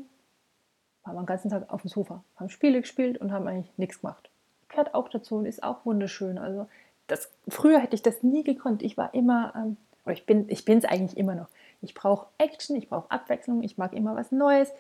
waren 1.03 1.15
wir 1.15 1.21
den 1.21 1.25
ganzen 1.25 1.49
Tag 1.49 1.69
auf 1.71 1.81
dem 1.81 1.89
Sofa, 1.89 2.23
haben 2.35 2.49
Spiele 2.49 2.81
gespielt 2.81 3.17
und 3.17 3.31
haben 3.31 3.47
eigentlich 3.47 3.77
nichts 3.77 4.01
gemacht. 4.01 4.29
Gehört 4.69 4.93
auch 4.93 5.09
dazu 5.09 5.35
und 5.35 5.45
ist 5.45 5.63
auch 5.63 5.85
wunderschön. 5.85 6.37
Also 6.37 6.67
das, 7.07 7.29
früher 7.47 7.79
hätte 7.79 7.95
ich 7.95 8.03
das 8.03 8.23
nie 8.23 8.43
gekonnt. 8.43 8.83
Ich 8.83 8.97
war 8.97 9.13
immer, 9.13 9.53
ähm, 9.55 9.77
oder 10.05 10.13
ich 10.13 10.25
bin 10.25 10.47
es 10.49 10.85
eigentlich 10.85 11.17
immer 11.17 11.35
noch. 11.35 11.47
Ich 11.81 11.93
brauche 11.93 12.27
Action, 12.37 12.75
ich 12.75 12.89
brauche 12.89 13.09
Abwechslung, 13.09 13.63
ich 13.63 13.77
mag 13.77 13.93
immer 13.93 14.15
was 14.15 14.31
Neues. 14.31 14.71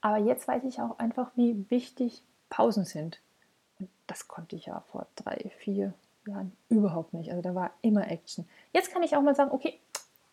Aber 0.00 0.18
jetzt 0.18 0.48
weiß 0.48 0.64
ich 0.64 0.80
auch 0.80 0.98
einfach, 0.98 1.30
wie 1.36 1.70
wichtig 1.70 2.22
Pausen 2.48 2.84
sind. 2.84 3.20
Und 3.78 3.88
das 4.06 4.28
konnte 4.28 4.56
ich 4.56 4.66
ja 4.66 4.82
vor 4.90 5.06
drei, 5.16 5.50
vier 5.58 5.92
Jahren 6.26 6.56
überhaupt 6.68 7.12
nicht. 7.12 7.30
Also 7.30 7.42
da 7.42 7.54
war 7.54 7.72
immer 7.82 8.10
Action. 8.10 8.48
Jetzt 8.72 8.92
kann 8.92 9.02
ich 9.02 9.16
auch 9.16 9.22
mal 9.22 9.34
sagen, 9.34 9.52
okay, 9.52 9.78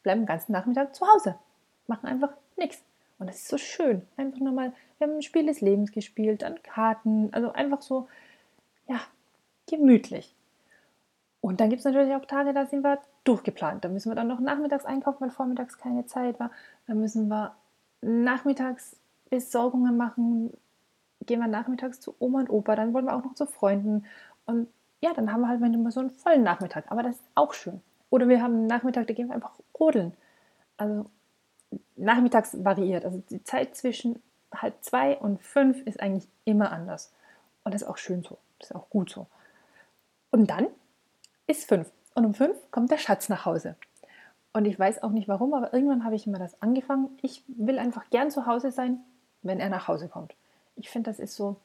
bleiben 0.04 0.22
den 0.22 0.28
ganzen 0.28 0.52
Nachmittag 0.54 0.96
zu 0.96 1.06
Hause. 1.06 1.36
Machen 1.88 2.08
einfach 2.08 2.32
nichts. 2.56 2.82
Und 3.20 3.28
das 3.28 3.38
ist 3.38 3.48
so 3.48 3.58
schön. 3.58 4.08
Einfach 4.16 4.40
nochmal, 4.40 4.74
wir 4.98 5.08
haben 5.08 5.16
ein 5.18 5.22
Spiel 5.22 5.46
des 5.46 5.62
Lebens 5.62 5.92
gespielt, 5.92 6.44
dann 6.44 6.62
Karten, 6.64 7.34
also 7.34 7.52
einfach 7.52 7.82
so, 7.82 8.08
ja, 8.88 9.02
gemütlich. 9.70 10.34
Und 11.48 11.62
dann 11.62 11.70
gibt 11.70 11.80
es 11.80 11.86
natürlich 11.86 12.14
auch 12.14 12.26
Tage, 12.26 12.54
da 12.54 12.66
sind 12.66 12.84
wir 12.84 13.00
durchgeplant. 13.24 13.86
Da 13.86 13.88
müssen 13.88 14.12
wir 14.12 14.16
dann 14.16 14.28
noch 14.28 14.42
nachmittags 14.42 14.84
einkaufen, 14.84 15.22
weil 15.22 15.30
vormittags 15.30 15.78
keine 15.78 16.06
Zeit 16.06 16.42
war. 16.42 16.52
Dann 16.88 17.00
müssen 17.00 17.30
wir 17.30 17.56
nachmittags 18.02 18.98
Besorgungen 19.30 19.96
machen, 19.96 20.52
gehen 21.26 21.40
wir 21.40 21.48
nachmittags 21.48 22.02
zu 22.02 22.14
Oma 22.20 22.42
und 22.42 22.50
Opa, 22.50 22.76
dann 22.76 22.94
wollen 22.94 23.06
wir 23.06 23.16
auch 23.16 23.24
noch 23.24 23.34
zu 23.34 23.46
Freunden. 23.46 24.06
Und 24.46 24.68
ja, 25.00 25.14
dann 25.14 25.32
haben 25.32 25.40
wir 25.40 25.48
halt 25.48 25.62
manchmal 25.62 25.94
so 25.94 26.02
einen 26.02 26.10
vollen 26.10 26.44
Nachmittag. 26.44 26.92
Aber 26.92 27.02
das 27.02 27.16
ist 27.16 27.24
auch 27.36 27.54
schön. 27.54 27.80
Oder 28.10 28.28
wir 28.28 28.42
haben 28.42 28.54
einen 28.54 28.68
Nachmittag, 28.68 29.08
da 29.08 29.14
gehen 29.14 29.30
wir 29.30 29.36
einfach 29.36 29.58
rodeln. 29.80 30.12
Also 30.76 31.06
nachmittags 31.96 32.62
variiert. 32.62 33.06
Also 33.06 33.24
die 33.30 33.42
Zeit 33.46 33.74
zwischen 33.74 34.22
halb 34.54 34.84
zwei 34.84 35.18
und 35.18 35.42
fünf 35.42 35.80
ist 35.88 36.02
eigentlich 36.02 36.28
immer 36.44 36.74
anders. 36.74 37.14
Und 37.64 37.74
das 37.74 37.84
ist 37.84 37.88
auch 37.88 37.98
schön 37.98 38.22
so. 38.22 38.38
Das 38.60 38.72
ist 38.72 38.76
auch 38.76 38.90
gut 38.90 39.10
so. 39.10 39.28
Und 40.30 40.50
dann 40.50 40.68
ist 41.48 41.68
fünf. 41.68 41.92
Und 42.14 42.26
um 42.26 42.34
fünf 42.34 42.58
kommt 42.72 42.92
der 42.92 42.98
Schatz 42.98 43.30
nach 43.30 43.46
Hause. 43.46 43.76
Und 44.54 44.66
ich 44.66 44.78
weiß 44.78 45.04
auch 45.04 45.12
nicht 45.12 45.28
warum, 45.28 45.54
aber 45.54 45.74
irgendwann 45.74 46.04
habe 46.04 46.16
ich 46.16 46.26
immer 46.26 46.40
das 46.40 46.62
angefangen. 46.62 47.10
Ich 47.22 47.44
will 47.48 47.80
einfach 47.80 48.10
gern 48.10 48.32
zu 48.32 48.46
Hause 48.46 48.72
sein, 48.72 49.00
wenn 49.44 49.60
er 49.60 49.70
nach 49.70 49.88
Hause 49.88 50.10
kommt. 50.10 50.36
Ich 50.76 50.90
finde, 50.90 51.10
das 51.10 51.20
ist 51.20 51.36
so, 51.36 51.58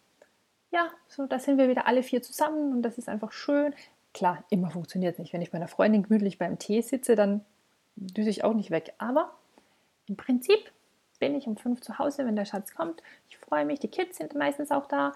ja, 0.70 0.90
so, 1.08 1.26
da 1.26 1.38
sind 1.38 1.58
wir 1.58 1.68
wieder 1.68 1.86
alle 1.86 2.02
vier 2.02 2.22
zusammen 2.22 2.72
und 2.72 2.82
das 2.82 2.98
ist 2.98 3.08
einfach 3.08 3.32
schön. 3.32 3.74
Klar, 4.14 4.44
immer 4.50 4.70
funktioniert 4.70 5.18
nicht. 5.18 5.32
Wenn 5.32 5.42
ich 5.42 5.50
bei 5.50 5.56
einer 5.56 5.68
Freundin 5.68 6.02
gemütlich 6.02 6.38
beim 6.38 6.58
Tee 6.58 6.82
sitze, 6.82 7.16
dann 7.16 7.44
düse 7.96 8.30
ich 8.30 8.44
auch 8.44 8.54
nicht 8.54 8.70
weg. 8.70 8.92
Aber 8.98 9.32
im 10.06 10.16
Prinzip 10.16 10.70
bin 11.18 11.34
ich 11.34 11.46
um 11.46 11.56
fünf 11.56 11.80
zu 11.80 11.98
Hause, 11.98 12.26
wenn 12.26 12.36
der 12.36 12.44
Schatz 12.44 12.74
kommt. 12.74 13.02
Ich 13.30 13.38
freue 13.38 13.64
mich, 13.64 13.80
die 13.80 13.88
Kids 13.88 14.18
sind 14.18 14.34
meistens 14.34 14.70
auch 14.70 14.86
da 14.86 15.12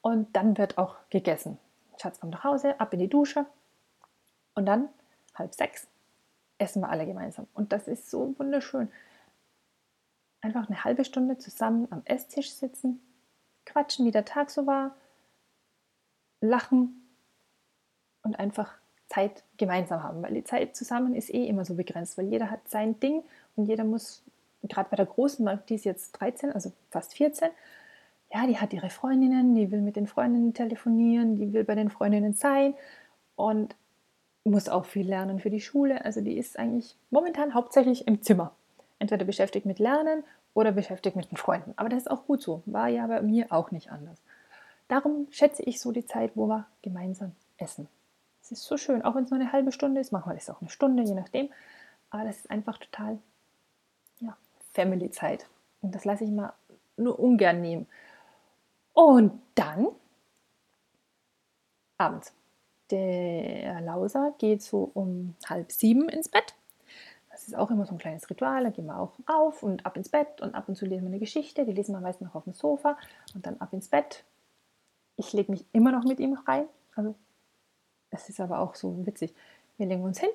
und 0.00 0.36
dann 0.36 0.58
wird 0.58 0.78
auch 0.78 0.96
gegessen. 1.10 1.58
Schatz 2.00 2.20
kommt 2.20 2.34
nach 2.34 2.44
Hause, 2.44 2.78
ab 2.78 2.92
in 2.92 3.00
die 3.00 3.08
Dusche 3.08 3.46
und 4.56 4.66
dann 4.66 4.88
halb 5.36 5.54
sechs 5.54 5.86
essen 6.58 6.80
wir 6.80 6.88
alle 6.88 7.06
gemeinsam. 7.06 7.46
Und 7.54 7.72
das 7.72 7.86
ist 7.86 8.10
so 8.10 8.34
wunderschön. 8.38 8.90
Einfach 10.40 10.68
eine 10.68 10.84
halbe 10.84 11.04
Stunde 11.04 11.38
zusammen 11.38 11.86
am 11.90 12.02
Esstisch 12.04 12.50
sitzen, 12.50 13.00
quatschen, 13.64 14.06
wie 14.06 14.10
der 14.10 14.24
Tag 14.24 14.50
so 14.50 14.66
war, 14.66 14.96
lachen 16.40 17.02
und 18.22 18.38
einfach 18.38 18.74
Zeit 19.08 19.44
gemeinsam 19.56 20.02
haben, 20.02 20.22
weil 20.22 20.34
die 20.34 20.44
Zeit 20.44 20.74
zusammen 20.74 21.14
ist 21.14 21.32
eh 21.32 21.46
immer 21.46 21.64
so 21.64 21.74
begrenzt, 21.74 22.18
weil 22.18 22.26
jeder 22.26 22.50
hat 22.50 22.68
sein 22.68 22.98
Ding 22.98 23.22
und 23.54 23.66
jeder 23.66 23.84
muss, 23.84 24.22
gerade 24.62 24.90
bei 24.90 24.96
der 24.96 25.06
Großen, 25.06 25.48
die 25.68 25.74
ist 25.74 25.84
jetzt 25.84 26.12
13, 26.12 26.52
also 26.52 26.72
fast 26.90 27.14
14, 27.14 27.50
ja, 28.32 28.46
die 28.46 28.58
hat 28.58 28.72
ihre 28.72 28.90
Freundinnen, 28.90 29.54
die 29.54 29.70
will 29.70 29.80
mit 29.80 29.94
den 29.96 30.08
Freundinnen 30.08 30.54
telefonieren, 30.54 31.36
die 31.36 31.52
will 31.52 31.62
bei 31.62 31.76
den 31.76 31.90
Freundinnen 31.90 32.34
sein 32.34 32.74
und 33.36 33.76
muss 34.46 34.68
auch 34.68 34.84
viel 34.84 35.06
lernen 35.08 35.40
für 35.40 35.50
die 35.50 35.60
Schule. 35.60 36.04
Also 36.04 36.20
die 36.20 36.36
ist 36.36 36.58
eigentlich 36.58 36.96
momentan 37.10 37.54
hauptsächlich 37.54 38.06
im 38.06 38.22
Zimmer. 38.22 38.52
Entweder 38.98 39.24
beschäftigt 39.24 39.66
mit 39.66 39.78
Lernen 39.78 40.24
oder 40.54 40.72
beschäftigt 40.72 41.16
mit 41.16 41.30
den 41.30 41.36
Freunden. 41.36 41.74
Aber 41.76 41.88
das 41.88 42.00
ist 42.00 42.10
auch 42.10 42.26
gut 42.26 42.42
so. 42.42 42.62
War 42.66 42.88
ja 42.88 43.06
bei 43.06 43.20
mir 43.22 43.46
auch 43.50 43.70
nicht 43.70 43.90
anders. 43.90 44.18
Darum 44.88 45.26
schätze 45.30 45.62
ich 45.62 45.80
so 45.80 45.92
die 45.92 46.06
Zeit, 46.06 46.32
wo 46.34 46.46
wir 46.46 46.66
gemeinsam 46.82 47.32
essen. 47.58 47.88
Es 48.42 48.52
ist 48.52 48.62
so 48.62 48.76
schön, 48.76 49.02
auch 49.02 49.14
wenn 49.16 49.24
es 49.24 49.30
nur 49.30 49.40
eine 49.40 49.52
halbe 49.52 49.72
Stunde 49.72 50.00
ist. 50.00 50.12
Manchmal 50.12 50.36
ist 50.36 50.44
es 50.44 50.54
auch 50.54 50.60
eine 50.60 50.70
Stunde, 50.70 51.02
je 51.02 51.14
nachdem. 51.14 51.50
Aber 52.10 52.24
das 52.24 52.36
ist 52.36 52.50
einfach 52.50 52.78
total 52.78 53.18
ja, 54.20 54.36
Family-Zeit. 54.72 55.46
Und 55.82 55.94
das 55.94 56.04
lasse 56.04 56.24
ich 56.24 56.30
mal 56.30 56.52
nur 56.96 57.18
ungern 57.18 57.60
nehmen. 57.60 57.86
Und 58.94 59.42
dann 59.56 59.88
abends. 61.98 62.32
Der 62.90 63.80
Lauser 63.80 64.34
geht 64.38 64.62
so 64.62 64.90
um 64.94 65.34
halb 65.48 65.72
sieben 65.72 66.08
ins 66.08 66.28
Bett. 66.28 66.54
Das 67.36 67.48
ist 67.48 67.54
auch 67.54 67.70
immer 67.70 67.84
so 67.84 67.92
ein 67.92 67.98
kleines 67.98 68.30
Ritual. 68.30 68.64
Da 68.64 68.70
gehen 68.70 68.86
wir 68.86 68.98
auch 68.98 69.12
auf 69.26 69.62
und 69.62 69.84
ab 69.84 69.96
ins 69.96 70.08
Bett 70.08 70.40
und 70.40 70.54
ab 70.54 70.68
und 70.68 70.76
zu 70.76 70.86
lesen 70.86 71.02
wir 71.02 71.08
eine 71.08 71.18
Geschichte. 71.18 71.66
Die 71.66 71.72
lesen 71.72 71.92
wir 71.92 72.00
meist 72.00 72.20
noch 72.22 72.34
auf 72.34 72.44
dem 72.44 72.54
Sofa 72.54 72.96
und 73.34 73.44
dann 73.44 73.60
ab 73.60 73.72
ins 73.72 73.88
Bett. 73.88 74.24
Ich 75.16 75.32
lege 75.32 75.52
mich 75.52 75.64
immer 75.72 75.92
noch 75.92 76.04
mit 76.04 76.18
ihm 76.18 76.34
rein. 76.46 76.66
Also, 76.94 77.14
es 78.10 78.28
ist 78.28 78.40
aber 78.40 78.60
auch 78.60 78.74
so 78.74 79.04
witzig. 79.04 79.34
Wir 79.76 79.86
legen 79.86 80.02
uns 80.02 80.18
hin, 80.18 80.30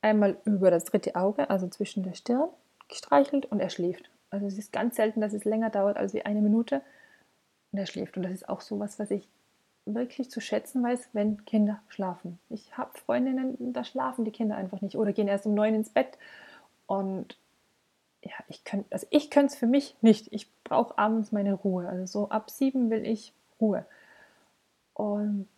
einmal 0.00 0.38
über 0.44 0.70
das 0.70 0.84
dritte 0.84 1.16
Auge, 1.16 1.50
also 1.50 1.68
zwischen 1.68 2.02
der 2.02 2.14
Stirn, 2.14 2.48
gestreichelt 2.88 3.46
und 3.46 3.60
er 3.60 3.68
schläft. 3.68 4.08
Also, 4.30 4.46
es 4.46 4.56
ist 4.56 4.72
ganz 4.72 4.96
selten, 4.96 5.20
dass 5.20 5.34
es 5.34 5.44
länger 5.44 5.68
dauert 5.68 5.98
als 5.98 6.14
wie 6.14 6.24
eine 6.24 6.40
Minute 6.40 6.80
und 7.72 7.78
er 7.78 7.86
schläft. 7.86 8.16
Und 8.16 8.22
das 8.22 8.32
ist 8.32 8.48
auch 8.48 8.62
so 8.62 8.78
was, 8.78 8.98
was 8.98 9.10
ich 9.10 9.28
wirklich 9.86 10.30
zu 10.30 10.40
schätzen 10.40 10.82
weiß, 10.82 11.10
wenn 11.12 11.44
Kinder 11.44 11.80
schlafen. 11.88 12.38
Ich 12.50 12.76
habe 12.76 12.98
Freundinnen, 12.98 13.72
da 13.72 13.84
schlafen 13.84 14.24
die 14.24 14.32
Kinder 14.32 14.56
einfach 14.56 14.80
nicht 14.80 14.96
oder 14.96 15.12
gehen 15.12 15.28
erst 15.28 15.46
um 15.46 15.54
neun 15.54 15.74
ins 15.74 15.90
Bett. 15.90 16.18
Und 16.86 17.38
ja, 18.22 18.34
ich 18.48 18.64
könnte, 18.64 18.86
also 18.90 19.06
ich 19.10 19.30
könnte 19.30 19.52
es 19.52 19.58
für 19.58 19.68
mich 19.68 19.96
nicht. 20.02 20.32
Ich 20.32 20.52
brauche 20.64 20.98
abends 20.98 21.30
meine 21.32 21.54
Ruhe. 21.54 21.88
Also 21.88 22.06
so 22.06 22.28
ab 22.28 22.50
sieben 22.50 22.90
will 22.90 23.06
ich 23.06 23.32
Ruhe. 23.60 23.86
Und 24.94 25.48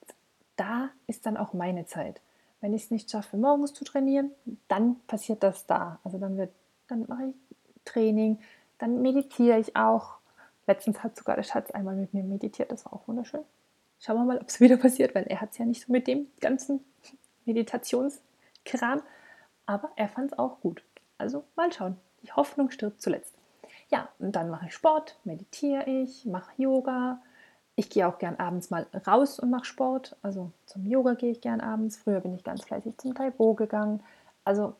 da 0.56 0.90
ist 1.06 1.25
dann 1.25 1.37
auch 1.37 1.54
meine 1.54 1.87
Zeit. 1.87 2.20
Wenn 2.61 2.75
ich 2.75 2.85
es 2.85 2.90
nicht 2.90 3.11
schaffe, 3.11 3.37
morgens 3.37 3.73
zu 3.73 3.85
trainieren, 3.85 4.32
dann 4.66 4.97
passiert 5.06 5.42
das 5.42 5.66
da. 5.66 6.00
Also 6.04 6.18
dann 6.18 6.37
wird, 6.37 6.50
dann 6.88 7.06
mache 7.08 7.26
ich 7.26 7.35
Training, 7.85 8.38
dann 8.78 9.00
meditiere 9.00 9.58
ich 9.58 9.76
auch. 9.76 10.18
Letztens 10.66 11.02
hat 11.02 11.16
sogar 11.16 11.37
der 11.37 11.44
Schatz 11.44 11.70
einmal 11.70 11.97
mit 11.97 12.12
mir 12.12 12.25
meditiert, 12.25 12.70
das 12.70 12.85
war 12.85 12.92
auch 12.92 13.08
wunderschön. 13.08 13.44
Schauen 14.00 14.17
wir 14.17 14.25
mal, 14.25 14.38
ob 14.38 14.49
es 14.49 14.61
wieder 14.61 14.76
passiert, 14.76 15.14
weil 15.14 15.25
er 15.25 15.40
hat 15.40 15.52
es 15.52 15.59
ja 15.59 15.64
nicht 15.64 15.87
so 15.87 15.93
mit 15.93 16.07
dem 16.07 16.28
ganzen 16.40 16.85
Meditationskram. 17.45 19.02
Aber 19.67 19.90
er 19.97 20.09
fand 20.09 20.33
es 20.33 20.38
auch 20.38 20.61
gut. 20.61 20.83
Also 21.19 21.45
mal 21.57 21.73
schauen. 21.73 21.97
Die 22.23 22.33
Hoffnung 22.33 22.71
stirbt 22.71 23.02
zuletzt. 23.02 23.35
Ja, 23.90 24.09
und 24.19 24.33
dann 24.33 24.50
mache 24.50 24.67
ich 24.67 24.75
Sport, 24.75 25.19
meditiere 25.25 25.85
ich, 25.85 26.25
mache 26.26 26.50
Yoga. 26.57 27.21
Ich 27.76 27.90
gehe 27.90 28.09
auch 28.09 28.19
gern 28.19 28.37
abends 28.37 28.71
mal 28.71 28.87
raus 29.07 29.38
und 29.38 29.50
mache 29.50 29.64
Sport. 29.64 30.17
Also 30.23 30.52
zum 30.67 30.87
Yoga 30.87 31.14
gehe 31.14 31.31
ich 31.31 31.40
gern 31.40 31.61
abends. 31.61 31.97
Früher 31.97 32.21
bin 32.21 32.35
ich 32.35 32.45
ganz 32.45 32.64
fleißig 32.64 32.99
zum 32.99 33.14
Taibo 33.14 33.55
gegangen. 33.55 34.02
Also 34.45 34.75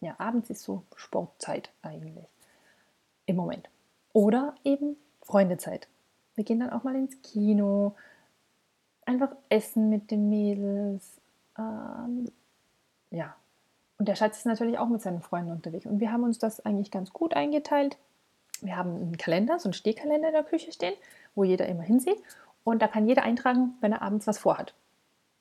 ja, 0.00 0.14
abends 0.18 0.50
ist 0.50 0.62
so 0.62 0.82
Sportzeit 0.96 1.70
eigentlich 1.82 2.26
im 3.26 3.36
Moment. 3.36 3.68
Oder 4.12 4.54
eben 4.64 4.96
Freundezeit. 5.22 5.88
Wir 6.34 6.44
gehen 6.44 6.60
dann 6.60 6.70
auch 6.70 6.84
mal 6.84 6.94
ins 6.94 7.20
Kino, 7.22 7.94
einfach 9.08 9.30
essen 9.48 9.88
mit 9.88 10.10
den 10.10 10.28
Mädels. 10.28 11.20
Ähm, 11.58 12.30
ja, 13.10 13.34
und 13.98 14.06
der 14.06 14.14
Schatz 14.14 14.38
ist 14.38 14.46
natürlich 14.46 14.78
auch 14.78 14.88
mit 14.88 15.02
seinen 15.02 15.22
Freunden 15.22 15.50
unterwegs. 15.50 15.86
Und 15.86 15.98
wir 15.98 16.12
haben 16.12 16.22
uns 16.22 16.38
das 16.38 16.64
eigentlich 16.64 16.90
ganz 16.90 17.12
gut 17.12 17.34
eingeteilt. 17.34 17.96
Wir 18.60 18.76
haben 18.76 18.94
einen 18.94 19.16
Kalender, 19.16 19.58
so 19.58 19.68
einen 19.68 19.72
Stehkalender 19.72 20.28
in 20.28 20.34
der 20.34 20.44
Küche 20.44 20.72
stehen, 20.72 20.94
wo 21.34 21.42
jeder 21.42 21.66
immer 21.66 21.82
hinsieht. 21.82 22.22
Und 22.64 22.82
da 22.82 22.86
kann 22.86 23.08
jeder 23.08 23.22
eintragen, 23.22 23.74
wenn 23.80 23.92
er 23.92 24.02
abends 24.02 24.26
was 24.26 24.38
vorhat. 24.38 24.74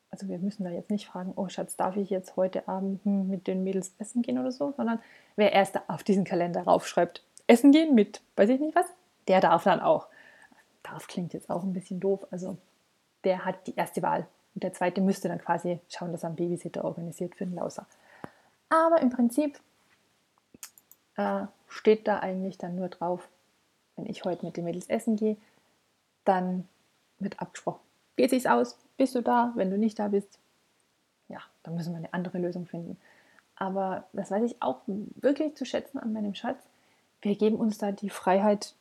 Also 0.09 0.29
wir 0.29 0.39
müssen 0.39 0.63
da 0.63 0.69
jetzt 0.69 0.89
nicht 0.89 1.07
fragen, 1.07 1.33
oh 1.35 1.49
Schatz, 1.49 1.75
darf 1.75 1.97
ich 1.97 2.09
jetzt 2.09 2.37
heute 2.37 2.67
Abend 2.67 3.03
hm, 3.03 3.27
mit 3.27 3.47
den 3.47 3.63
Mädels 3.63 3.93
essen 3.99 4.21
gehen 4.21 4.39
oder 4.39 4.51
so, 4.51 4.73
sondern 4.77 4.99
wer 5.35 5.51
erst 5.51 5.77
auf 5.89 6.03
diesen 6.03 6.23
Kalender 6.23 6.61
raufschreibt, 6.61 7.23
essen 7.47 7.73
gehen 7.73 7.93
mit, 7.93 8.21
weiß 8.37 8.49
ich 8.49 8.61
nicht 8.61 8.75
was, 8.75 8.85
der 9.27 9.41
darf 9.41 9.65
dann 9.65 9.81
auch. 9.81 10.07
Darf 10.83 11.07
klingt 11.07 11.33
jetzt 11.33 11.49
auch 11.49 11.63
ein 11.63 11.73
bisschen 11.73 11.99
doof, 11.99 12.25
also 12.31 12.57
der 13.23 13.45
hat 13.45 13.67
die 13.67 13.75
erste 13.75 14.01
Wahl. 14.01 14.27
Und 14.55 14.63
der 14.63 14.73
zweite 14.73 15.01
müsste 15.01 15.27
dann 15.27 15.39
quasi 15.39 15.79
schauen, 15.89 16.11
dass 16.11 16.23
er 16.23 16.27
einen 16.27 16.35
Babysitter 16.35 16.83
organisiert 16.83 17.35
für 17.35 17.45
den 17.45 17.55
Lauser. 17.55 17.85
Aber 18.69 19.01
im 19.01 19.09
Prinzip 19.09 19.59
äh, 21.15 21.45
steht 21.67 22.07
da 22.07 22.19
eigentlich 22.19 22.57
dann 22.57 22.75
nur 22.75 22.89
drauf, 22.89 23.27
wenn 23.95 24.05
ich 24.05 24.23
heute 24.23 24.45
mit 24.45 24.57
den 24.57 24.65
Mädels 24.65 24.87
essen 24.87 25.15
gehe, 25.15 25.37
dann 26.23 26.67
wird 27.19 27.41
abgesprochen. 27.41 27.81
Geht 28.15 28.29
sich's 28.29 28.45
aus? 28.45 28.77
Bist 28.97 29.15
du 29.15 29.21
da? 29.21 29.53
Wenn 29.55 29.69
du 29.69 29.77
nicht 29.77 29.99
da 29.99 30.07
bist, 30.07 30.39
ja, 31.29 31.39
dann 31.63 31.75
müssen 31.75 31.93
wir 31.93 31.97
eine 31.97 32.13
andere 32.13 32.37
Lösung 32.37 32.65
finden. 32.65 32.97
Aber 33.55 34.05
das 34.13 34.31
weiß 34.31 34.43
ich 34.43 34.61
auch 34.61 34.81
wirklich 34.85 35.55
zu 35.55 35.65
schätzen 35.65 35.97
an 35.97 36.13
meinem 36.13 36.35
Schatz. 36.35 36.63
Wir 37.21 37.35
geben 37.35 37.57
uns 37.57 37.77
da 37.77 37.91
die 37.91 38.09
Freiheit, 38.09 38.75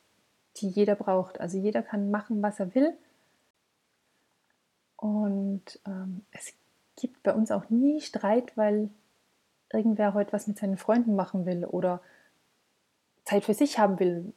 die 0.57 0.69
jeder 0.69 0.95
braucht. 0.95 1.39
Also 1.39 1.57
jeder 1.57 1.81
kann 1.81 2.11
machen, 2.11 2.41
was 2.41 2.59
er 2.59 2.73
will. 2.75 2.93
Und 5.07 5.79
ähm, 5.85 6.25
es 6.31 6.53
gibt 6.97 7.23
bei 7.23 7.33
uns 7.33 7.51
auch 7.51 7.69
nie 7.69 8.01
Streit, 8.01 8.57
weil 8.57 8.89
irgendwer 9.71 10.13
heute 10.13 10.33
was 10.33 10.47
mit 10.47 10.57
seinen 10.57 10.77
Freunden 10.77 11.15
machen 11.15 11.45
will 11.45 11.63
oder 11.65 12.01
Zeit 13.23 13.45
für 13.45 13.53
sich 13.53 13.79
haben 13.79 13.99
will. 13.99 14.33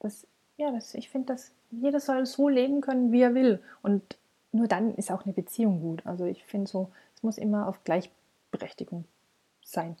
Das, 0.00 0.26
ja, 0.56 0.72
das, 0.72 0.94
ich 0.94 1.10
finde, 1.10 1.26
dass 1.26 1.52
jeder 1.70 2.00
soll 2.00 2.26
so 2.26 2.48
leben 2.48 2.80
können, 2.80 3.12
wie 3.12 3.22
er 3.22 3.34
will. 3.34 3.62
Und 3.82 4.18
nur 4.50 4.66
dann 4.66 4.94
ist 4.96 5.12
auch 5.12 5.24
eine 5.24 5.32
Beziehung 5.32 5.80
gut. 5.80 6.04
Also 6.04 6.24
ich 6.24 6.44
finde 6.44 6.68
so, 6.68 6.90
es 7.14 7.22
muss 7.22 7.38
immer 7.38 7.68
auf 7.68 7.84
Gleichberechtigung 7.84 9.04
sein. 9.62 9.96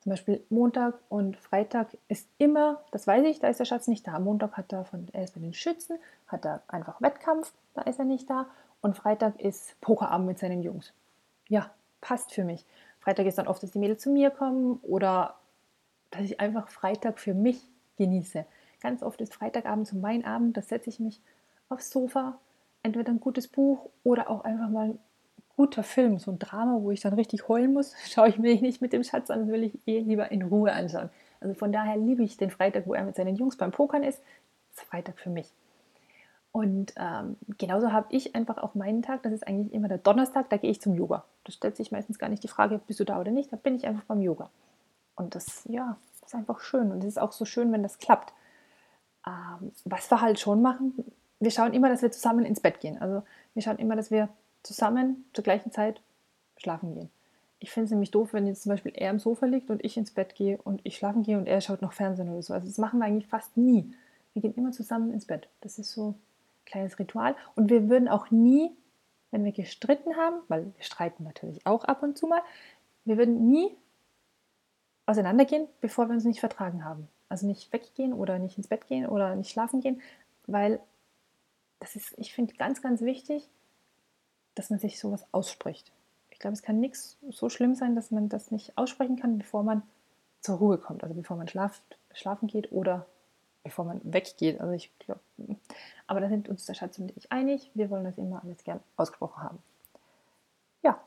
Zum 0.00 0.10
Beispiel 0.10 0.42
Montag 0.48 0.98
und 1.08 1.36
Freitag 1.36 1.96
ist 2.08 2.26
immer, 2.38 2.82
das 2.90 3.06
weiß 3.06 3.24
ich, 3.26 3.38
da 3.38 3.48
ist 3.48 3.60
der 3.60 3.66
Schatz 3.66 3.86
nicht 3.86 4.06
da. 4.06 4.18
Montag 4.18 4.56
hat 4.56 4.72
er 4.72 4.84
von, 4.84 5.06
er 5.12 5.22
ist 5.22 5.34
bei 5.34 5.40
den 5.40 5.52
Schützen, 5.52 5.98
hat 6.26 6.44
er 6.44 6.62
einfach 6.68 7.00
Wettkampf, 7.00 7.52
da 7.74 7.82
ist 7.82 7.98
er 7.98 8.06
nicht 8.06 8.28
da. 8.28 8.46
Und 8.80 8.96
Freitag 8.96 9.40
ist 9.40 9.80
Pokerabend 9.80 10.26
mit 10.26 10.38
seinen 10.38 10.62
Jungs. 10.62 10.92
Ja, 11.48 11.70
passt 12.00 12.32
für 12.32 12.44
mich. 12.44 12.64
Freitag 13.00 13.26
ist 13.26 13.38
dann 13.38 13.48
oft, 13.48 13.62
dass 13.62 13.72
die 13.72 13.78
Mädels 13.78 14.02
zu 14.02 14.10
mir 14.10 14.30
kommen 14.30 14.78
oder 14.82 15.36
dass 16.10 16.22
ich 16.22 16.40
einfach 16.40 16.68
Freitag 16.68 17.18
für 17.18 17.34
mich 17.34 17.62
genieße. 17.96 18.44
Ganz 18.80 19.02
oft 19.02 19.20
ist 19.20 19.34
Freitagabend 19.34 19.86
so 19.86 19.96
mein 19.96 20.24
Abend, 20.24 20.56
da 20.56 20.62
setze 20.62 20.90
ich 20.90 21.00
mich 21.00 21.20
aufs 21.68 21.90
Sofa, 21.90 22.38
entweder 22.82 23.10
ein 23.10 23.20
gutes 23.20 23.48
Buch 23.48 23.90
oder 24.04 24.30
auch 24.30 24.44
einfach 24.44 24.68
mal 24.68 24.90
ein 24.90 24.98
guter 25.56 25.82
Film, 25.82 26.18
so 26.18 26.30
ein 26.30 26.38
Drama, 26.38 26.78
wo 26.80 26.90
ich 26.90 27.00
dann 27.00 27.12
richtig 27.12 27.48
heulen 27.48 27.74
muss, 27.74 27.94
schaue 28.06 28.28
ich 28.28 28.38
mir 28.38 28.60
nicht 28.60 28.80
mit 28.80 28.92
dem 28.92 29.04
Schatz 29.04 29.30
an, 29.30 29.50
will 29.52 29.64
ich 29.64 29.78
eh 29.86 30.00
lieber 30.00 30.30
in 30.30 30.42
Ruhe 30.42 30.72
anschauen. 30.72 31.10
Also 31.40 31.54
von 31.54 31.72
daher 31.72 31.96
liebe 31.96 32.22
ich 32.22 32.36
den 32.36 32.50
Freitag, 32.50 32.86
wo 32.86 32.94
er 32.94 33.04
mit 33.04 33.16
seinen 33.16 33.36
Jungs 33.36 33.56
beim 33.56 33.70
Pokern 33.70 34.02
ist. 34.02 34.22
Ist 34.72 34.82
Freitag 34.82 35.18
für 35.18 35.30
mich. 35.30 35.52
Und 36.52 36.94
ähm, 36.96 37.36
genauso 37.58 37.92
habe 37.92 38.06
ich 38.10 38.34
einfach 38.34 38.58
auch 38.58 38.74
meinen 38.74 39.02
Tag, 39.02 39.22
das 39.22 39.32
ist 39.32 39.46
eigentlich 39.46 39.72
immer 39.72 39.88
der 39.88 39.98
Donnerstag, 39.98 40.50
da 40.50 40.56
gehe 40.56 40.70
ich 40.70 40.80
zum 40.80 40.94
Yoga. 40.94 41.24
Da 41.44 41.52
stellt 41.52 41.76
sich 41.76 41.92
meistens 41.92 42.18
gar 42.18 42.28
nicht 42.28 42.42
die 42.42 42.48
Frage, 42.48 42.80
bist 42.86 42.98
du 42.98 43.04
da 43.04 43.20
oder 43.20 43.30
nicht, 43.30 43.52
da 43.52 43.56
bin 43.56 43.76
ich 43.76 43.86
einfach 43.86 44.04
beim 44.04 44.20
Yoga. 44.20 44.50
Und 45.14 45.34
das, 45.34 45.64
ja, 45.68 45.96
ist 46.30 46.34
einfach 46.34 46.60
schön. 46.60 46.92
Und 46.92 47.00
es 47.00 47.06
ist 47.06 47.18
auch 47.18 47.32
so 47.32 47.44
schön, 47.44 47.72
wenn 47.72 47.82
das 47.82 47.98
klappt. 47.98 48.32
Ähm, 49.26 49.72
was 49.84 50.10
wir 50.10 50.20
halt 50.20 50.40
schon 50.40 50.62
machen, 50.62 50.94
wir 51.40 51.50
schauen 51.50 51.72
immer, 51.72 51.88
dass 51.88 52.02
wir 52.02 52.12
zusammen 52.12 52.44
ins 52.44 52.60
Bett 52.60 52.80
gehen. 52.80 53.00
Also 53.00 53.22
wir 53.54 53.62
schauen 53.62 53.78
immer, 53.78 53.96
dass 53.96 54.10
wir 54.10 54.28
zusammen 54.62 55.24
zur 55.32 55.44
gleichen 55.44 55.72
Zeit 55.72 56.00
schlafen 56.56 56.94
gehen. 56.94 57.10
Ich 57.58 57.70
finde 57.70 57.86
es 57.86 57.90
nämlich 57.90 58.10
doof, 58.10 58.32
wenn 58.32 58.46
jetzt 58.46 58.62
zum 58.62 58.70
Beispiel 58.70 58.92
er 58.94 59.10
im 59.10 59.18
Sofa 59.18 59.46
liegt 59.46 59.70
und 59.70 59.84
ich 59.84 59.96
ins 59.96 60.12
Bett 60.12 60.34
gehe 60.34 60.58
und 60.58 60.80
ich 60.84 60.96
schlafen 60.96 61.22
gehe 61.22 61.36
und 61.36 61.46
er 61.46 61.60
schaut 61.60 61.82
noch 61.82 61.92
Fernsehen 61.92 62.30
oder 62.30 62.42
so. 62.42 62.54
Also 62.54 62.66
das 62.66 62.78
machen 62.78 63.00
wir 63.00 63.06
eigentlich 63.06 63.26
fast 63.26 63.56
nie. 63.56 63.92
Wir 64.32 64.42
gehen 64.42 64.54
immer 64.54 64.72
zusammen 64.72 65.12
ins 65.12 65.26
Bett. 65.26 65.48
Das 65.60 65.78
ist 65.78 65.92
so 65.92 66.14
kleines 66.70 66.98
Ritual. 66.98 67.34
Und 67.56 67.70
wir 67.70 67.88
würden 67.88 68.08
auch 68.08 68.30
nie, 68.30 68.70
wenn 69.30 69.44
wir 69.44 69.52
gestritten 69.52 70.16
haben, 70.16 70.36
weil 70.48 70.66
wir 70.76 70.82
streiten 70.82 71.24
natürlich 71.24 71.66
auch 71.66 71.84
ab 71.84 72.02
und 72.02 72.16
zu 72.16 72.26
mal, 72.26 72.42
wir 73.04 73.16
würden 73.16 73.48
nie 73.48 73.76
auseinandergehen, 75.06 75.66
bevor 75.80 76.08
wir 76.08 76.14
uns 76.14 76.24
nicht 76.24 76.40
vertragen 76.40 76.84
haben. 76.84 77.08
Also 77.28 77.46
nicht 77.46 77.72
weggehen 77.72 78.12
oder 78.12 78.38
nicht 78.38 78.56
ins 78.56 78.68
Bett 78.68 78.86
gehen 78.86 79.06
oder 79.06 79.34
nicht 79.34 79.50
schlafen 79.50 79.80
gehen, 79.80 80.00
weil 80.46 80.80
das 81.78 81.96
ist, 81.96 82.14
ich 82.18 82.34
finde, 82.34 82.54
ganz, 82.54 82.82
ganz 82.82 83.00
wichtig, 83.00 83.48
dass 84.54 84.70
man 84.70 84.78
sich 84.78 84.98
sowas 84.98 85.26
ausspricht. 85.32 85.92
Ich 86.30 86.38
glaube, 86.38 86.54
es 86.54 86.62
kann 86.62 86.80
nichts 86.80 87.18
so 87.30 87.48
schlimm 87.48 87.74
sein, 87.74 87.94
dass 87.94 88.10
man 88.10 88.28
das 88.28 88.50
nicht 88.50 88.76
aussprechen 88.76 89.16
kann, 89.16 89.38
bevor 89.38 89.62
man 89.62 89.82
zur 90.40 90.56
Ruhe 90.56 90.78
kommt, 90.78 91.02
also 91.02 91.14
bevor 91.14 91.36
man 91.36 91.48
schlaft, 91.48 91.82
schlafen 92.12 92.48
geht 92.48 92.72
oder 92.72 93.06
bevor 93.62 93.84
man 93.84 94.00
weggeht. 94.02 94.60
Also 94.60 94.72
ich 94.72 94.90
glaube, 94.98 95.20
aber 96.06 96.20
da 96.20 96.28
sind 96.28 96.48
uns 96.48 96.66
der 96.66 96.74
Schatz 96.74 96.98
und 96.98 97.16
ich 97.16 97.30
einig. 97.30 97.70
Wir 97.74 97.90
wollen 97.90 98.04
das 98.04 98.18
immer 98.18 98.42
alles 98.42 98.64
gern 98.64 98.80
ausgesprochen 98.96 99.42
haben. 99.42 99.58
Ja. 100.82 101.00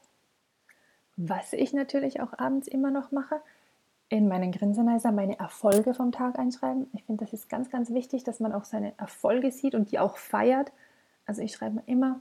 Was 1.15 1.53
ich 1.53 1.73
natürlich 1.73 2.21
auch 2.21 2.37
abends 2.37 2.67
immer 2.67 2.89
noch 2.89 3.11
mache, 3.11 3.41
in 4.09 4.27
meinen 4.27 4.51
Grinsenizer 4.51 5.11
meine 5.11 5.39
Erfolge 5.39 5.93
vom 5.93 6.11
Tag 6.11 6.37
einschreiben. 6.37 6.87
Ich 6.93 7.03
finde, 7.03 7.25
das 7.25 7.33
ist 7.33 7.49
ganz, 7.49 7.69
ganz 7.69 7.91
wichtig, 7.91 8.23
dass 8.23 8.39
man 8.39 8.53
auch 8.53 8.63
seine 8.63 8.97
Erfolge 8.97 9.51
sieht 9.51 9.73
und 9.73 9.91
die 9.91 9.99
auch 9.99 10.17
feiert. 10.17 10.71
Also 11.25 11.41
ich 11.41 11.53
schreibe 11.53 11.81
immer 11.87 12.19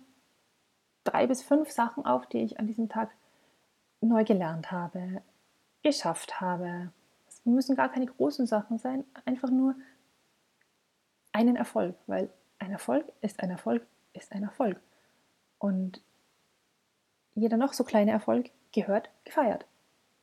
drei 1.04 1.26
bis 1.26 1.42
fünf 1.42 1.70
Sachen 1.70 2.06
auf, 2.06 2.26
die 2.26 2.38
ich 2.38 2.58
an 2.58 2.66
diesem 2.66 2.88
Tag 2.88 3.10
neu 4.00 4.24
gelernt 4.24 4.70
habe, 4.70 5.22
geschafft 5.82 6.40
habe. 6.40 6.90
Es 7.28 7.44
müssen 7.44 7.76
gar 7.76 7.90
keine 7.90 8.06
großen 8.06 8.46
Sachen 8.46 8.78
sein, 8.78 9.04
einfach 9.24 9.50
nur 9.50 9.74
einen 11.32 11.56
Erfolg, 11.56 11.96
weil 12.06 12.30
ein 12.58 12.70
Erfolg 12.70 13.04
ist 13.20 13.40
ein 13.40 13.50
Erfolg 13.50 13.86
ist 14.12 14.32
ein 14.32 14.42
Erfolg. 14.42 14.78
Und 15.58 16.02
jeder 17.34 17.56
noch 17.56 17.72
so 17.72 17.84
kleine 17.84 18.10
Erfolg 18.10 18.50
gehört 18.72 19.10
gefeiert. 19.24 19.64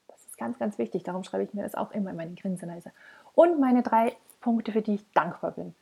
Das 0.07 0.25
ist 0.25 0.37
ganz, 0.37 0.59
ganz 0.59 0.77
wichtig. 0.77 1.03
Darum 1.03 1.23
schreibe 1.23 1.43
ich 1.43 1.53
mir 1.53 1.63
das 1.63 1.75
auch 1.75 1.91
immer 1.91 2.11
in 2.11 2.15
meine 2.15 2.35
Grinsenizer. 2.35 2.91
Und 3.33 3.59
meine 3.59 3.83
drei 3.83 4.15
Punkte, 4.41 4.71
für 4.71 4.81
die 4.81 4.95
ich 4.95 5.11
dankbar 5.13 5.51
bin. 5.51 5.75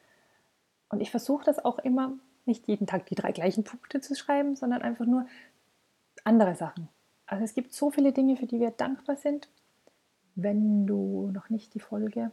Und 0.89 1.01
ich 1.01 1.11
versuche 1.11 1.43
das 1.43 1.63
auch 1.63 1.79
immer, 1.79 2.13
nicht 2.45 2.67
jeden 2.67 2.87
Tag 2.87 3.05
die 3.07 3.15
drei 3.15 3.31
gleichen 3.31 3.63
Punkte 3.63 3.99
zu 3.99 4.15
schreiben, 4.15 4.55
sondern 4.55 4.81
einfach 4.81 5.05
nur 5.05 5.27
andere 6.23 6.55
Sachen. 6.55 6.87
Also 7.25 7.43
es 7.43 7.53
gibt 7.53 7.73
so 7.73 7.91
viele 7.91 8.13
Dinge, 8.13 8.37
für 8.37 8.45
die 8.45 8.59
wir 8.59 8.71
dankbar 8.71 9.17
sind. 9.17 9.49
Wenn 10.35 10.87
du 10.87 11.29
noch 11.33 11.49
nicht 11.49 11.73
die 11.73 11.79
Folge 11.79 12.31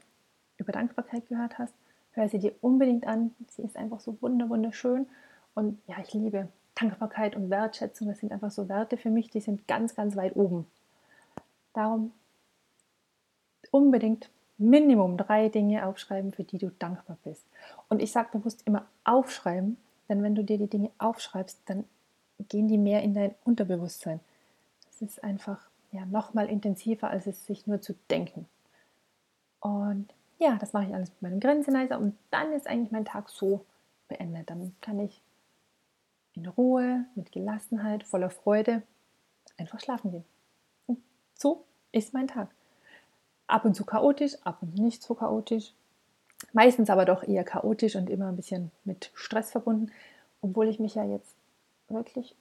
über 0.56 0.72
Dankbarkeit 0.72 1.26
gehört 1.26 1.58
hast, 1.58 1.74
hör 2.14 2.28
sie 2.28 2.38
dir 2.38 2.54
unbedingt 2.60 3.06
an. 3.06 3.34
Sie 3.48 3.62
ist 3.62 3.76
einfach 3.76 4.00
so 4.00 4.16
wunderschön. 4.20 5.06
Und 5.54 5.80
ja, 5.86 5.96
ich 6.02 6.12
liebe 6.14 6.48
Dankbarkeit 6.74 7.36
und 7.36 7.50
Wertschätzung. 7.50 8.08
Das 8.08 8.18
sind 8.18 8.32
einfach 8.32 8.50
so 8.50 8.68
Werte 8.68 8.96
für 8.96 9.10
mich, 9.10 9.30
die 9.30 9.40
sind 9.40 9.68
ganz, 9.68 9.94
ganz 9.94 10.16
weit 10.16 10.36
oben. 10.36 10.66
Darum 11.72 12.12
unbedingt 13.70 14.30
Minimum 14.56 15.16
drei 15.16 15.48
Dinge 15.48 15.86
aufschreiben, 15.86 16.32
für 16.32 16.44
die 16.44 16.58
du 16.58 16.70
dankbar 16.78 17.18
bist. 17.24 17.44
Und 17.88 18.00
ich 18.00 18.12
sage 18.12 18.38
bewusst 18.38 18.62
immer 18.66 18.86
aufschreiben, 19.02 19.76
denn 20.08 20.22
wenn 20.22 20.34
du 20.34 20.44
dir 20.44 20.58
die 20.58 20.68
Dinge 20.68 20.90
aufschreibst, 20.98 21.60
dann 21.66 21.84
gehen 22.48 22.68
die 22.68 22.78
mehr 22.78 23.02
in 23.02 23.14
dein 23.14 23.34
Unterbewusstsein. 23.44 24.20
Das 24.86 25.02
ist 25.02 25.24
einfach 25.24 25.68
ja, 25.90 26.04
nochmal 26.06 26.48
intensiver, 26.48 27.10
als 27.10 27.26
es 27.26 27.46
sich 27.46 27.66
nur 27.66 27.80
zu 27.80 27.94
denken. 28.10 28.46
Und 29.60 30.12
ja, 30.38 30.56
das 30.56 30.72
mache 30.72 30.86
ich 30.86 30.94
alles 30.94 31.10
mit 31.10 31.22
meinem 31.22 31.40
Grenzenizer 31.40 31.98
und 31.98 32.16
dann 32.30 32.52
ist 32.52 32.66
eigentlich 32.66 32.90
mein 32.92 33.04
Tag 33.04 33.28
so 33.28 33.64
beendet. 34.08 34.50
Dann 34.50 34.74
kann 34.80 34.98
ich 35.00 35.22
in 36.34 36.46
Ruhe, 36.46 37.04
mit 37.14 37.32
Gelassenheit, 37.32 38.04
voller 38.04 38.30
Freude 38.30 38.82
einfach 39.56 39.80
schlafen 39.80 40.10
gehen. 40.10 40.24
Und 40.86 40.98
so 41.34 41.64
ist 41.92 42.12
mein 42.12 42.28
Tag. 42.28 42.50
Ab 43.46 43.64
und 43.64 43.74
zu 43.74 43.84
chaotisch, 43.84 44.34
ab 44.42 44.58
und 44.62 44.74
nicht 44.76 45.02
so 45.02 45.14
chaotisch. 45.14 45.72
Meistens 46.52 46.90
aber 46.90 47.04
doch 47.04 47.22
eher 47.22 47.44
chaotisch 47.44 47.96
und 47.96 48.10
immer 48.10 48.28
ein 48.28 48.36
bisschen 48.36 48.70
mit 48.84 49.10
Stress 49.14 49.52
verbunden, 49.52 49.92
obwohl 50.40 50.68
ich 50.68 50.78
mich 50.78 50.94
ja 50.94 51.04
jetzt 51.04 51.34
wirklich 51.88 52.34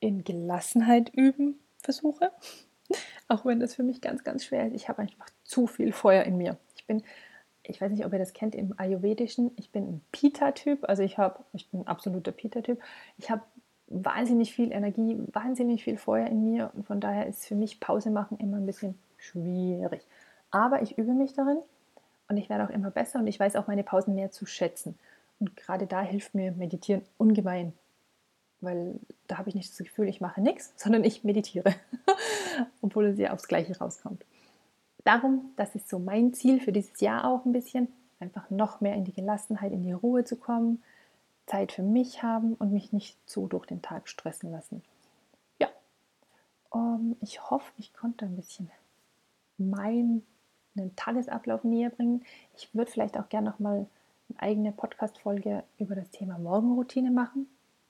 in 0.00 0.24
Gelassenheit 0.24 1.10
üben 1.14 1.58
versuche. 1.82 2.32
Auch 3.28 3.44
wenn 3.44 3.60
das 3.60 3.74
für 3.74 3.82
mich 3.82 4.00
ganz, 4.00 4.24
ganz 4.24 4.44
schwer 4.44 4.66
ist. 4.66 4.74
Ich 4.74 4.88
habe 4.88 5.02
einfach 5.02 5.28
zu 5.44 5.66
viel 5.66 5.92
Feuer 5.92 6.24
in 6.24 6.36
mir. 6.36 6.58
Ich 6.74 6.86
bin, 6.86 7.02
ich 7.70 7.80
weiß 7.80 7.90
nicht, 7.92 8.04
ob 8.04 8.12
ihr 8.12 8.18
das 8.18 8.32
kennt 8.32 8.54
im 8.54 8.74
Ayurvedischen, 8.78 9.52
ich 9.56 9.70
bin 9.70 9.84
ein 9.84 10.00
Pita-Typ. 10.12 10.88
Also 10.88 11.02
ich 11.02 11.18
habe, 11.18 11.40
ich 11.52 11.68
bin 11.68 11.80
ein 11.80 11.86
absoluter 11.86 12.32
Pita-Typ. 12.32 12.80
Ich 13.18 13.30
habe 13.30 13.42
wahnsinnig 13.86 14.52
viel 14.52 14.72
Energie, 14.72 15.18
wahnsinnig 15.32 15.82
viel 15.84 15.96
Feuer 15.96 16.26
in 16.26 16.44
mir 16.44 16.70
und 16.74 16.86
von 16.86 17.00
daher 17.00 17.26
ist 17.26 17.46
für 17.46 17.56
mich 17.56 17.80
Pause 17.80 18.10
machen 18.10 18.38
immer 18.38 18.56
ein 18.56 18.66
bisschen 18.66 18.98
schwierig. 19.16 20.02
Aber 20.50 20.82
ich 20.82 20.96
übe 20.98 21.12
mich 21.12 21.32
darin 21.34 21.58
und 22.28 22.36
ich 22.36 22.48
werde 22.48 22.64
auch 22.64 22.70
immer 22.70 22.90
besser 22.90 23.18
und 23.18 23.26
ich 23.26 23.38
weiß 23.38 23.56
auch 23.56 23.66
meine 23.66 23.82
Pausen 23.82 24.14
mehr 24.14 24.30
zu 24.30 24.46
schätzen. 24.46 24.98
Und 25.40 25.56
gerade 25.56 25.86
da 25.86 26.02
hilft 26.02 26.34
mir 26.34 26.52
Meditieren 26.52 27.02
ungemein, 27.18 27.72
weil 28.60 28.94
da 29.26 29.38
habe 29.38 29.48
ich 29.48 29.54
nicht 29.54 29.70
das 29.70 29.78
Gefühl, 29.78 30.08
ich 30.08 30.20
mache 30.20 30.40
nichts, 30.40 30.72
sondern 30.76 31.02
ich 31.02 31.24
meditiere, 31.24 31.74
obwohl 32.82 33.06
es 33.06 33.18
ja 33.18 33.32
aufs 33.32 33.48
Gleiche 33.48 33.76
rauskommt. 33.78 34.24
Darum, 35.04 35.52
das 35.56 35.74
ist 35.74 35.88
so 35.88 35.98
mein 35.98 36.34
Ziel 36.34 36.60
für 36.60 36.72
dieses 36.72 37.00
Jahr 37.00 37.24
auch 37.24 37.44
ein 37.44 37.52
bisschen, 37.52 37.88
einfach 38.18 38.50
noch 38.50 38.80
mehr 38.80 38.94
in 38.94 39.04
die 39.04 39.12
Gelassenheit, 39.12 39.72
in 39.72 39.82
die 39.82 39.92
Ruhe 39.92 40.24
zu 40.24 40.36
kommen, 40.36 40.82
Zeit 41.46 41.72
für 41.72 41.82
mich 41.82 42.22
haben 42.22 42.54
und 42.54 42.72
mich 42.72 42.92
nicht 42.92 43.16
zu 43.28 43.46
durch 43.46 43.66
den 43.66 43.82
Tag 43.82 44.08
stressen 44.08 44.52
lassen. 44.52 44.82
Ja, 45.58 45.68
um, 46.70 46.80
ähm, 46.80 47.16
ich 47.20 47.50
hoffe, 47.50 47.72
ich 47.78 47.92
konnte 47.92 48.24
ein 48.24 48.36
bisschen 48.36 48.70
meinen 49.58 50.22
Tagesablauf 50.96 51.64
näher 51.64 51.90
bringen. 51.90 52.24
Ich 52.56 52.74
würde 52.74 52.90
vielleicht 52.90 53.18
auch 53.18 53.28
gerne 53.28 53.50
noch 53.50 53.58
mal 53.58 53.86
eine 54.28 54.40
eigene 54.40 54.72
Podcast-Folge 54.72 55.64
über 55.78 55.94
das 55.94 56.10
Thema 56.10 56.38
Morgenroutine 56.38 57.10
machen, 57.10 57.48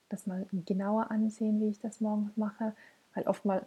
das 0.08 0.26
mal 0.26 0.46
genauer 0.52 1.10
ansehen, 1.10 1.60
wie 1.60 1.68
ich 1.68 1.80
das 1.80 2.00
morgens 2.00 2.36
mache, 2.36 2.74
weil 3.14 3.24
oftmals 3.24 3.64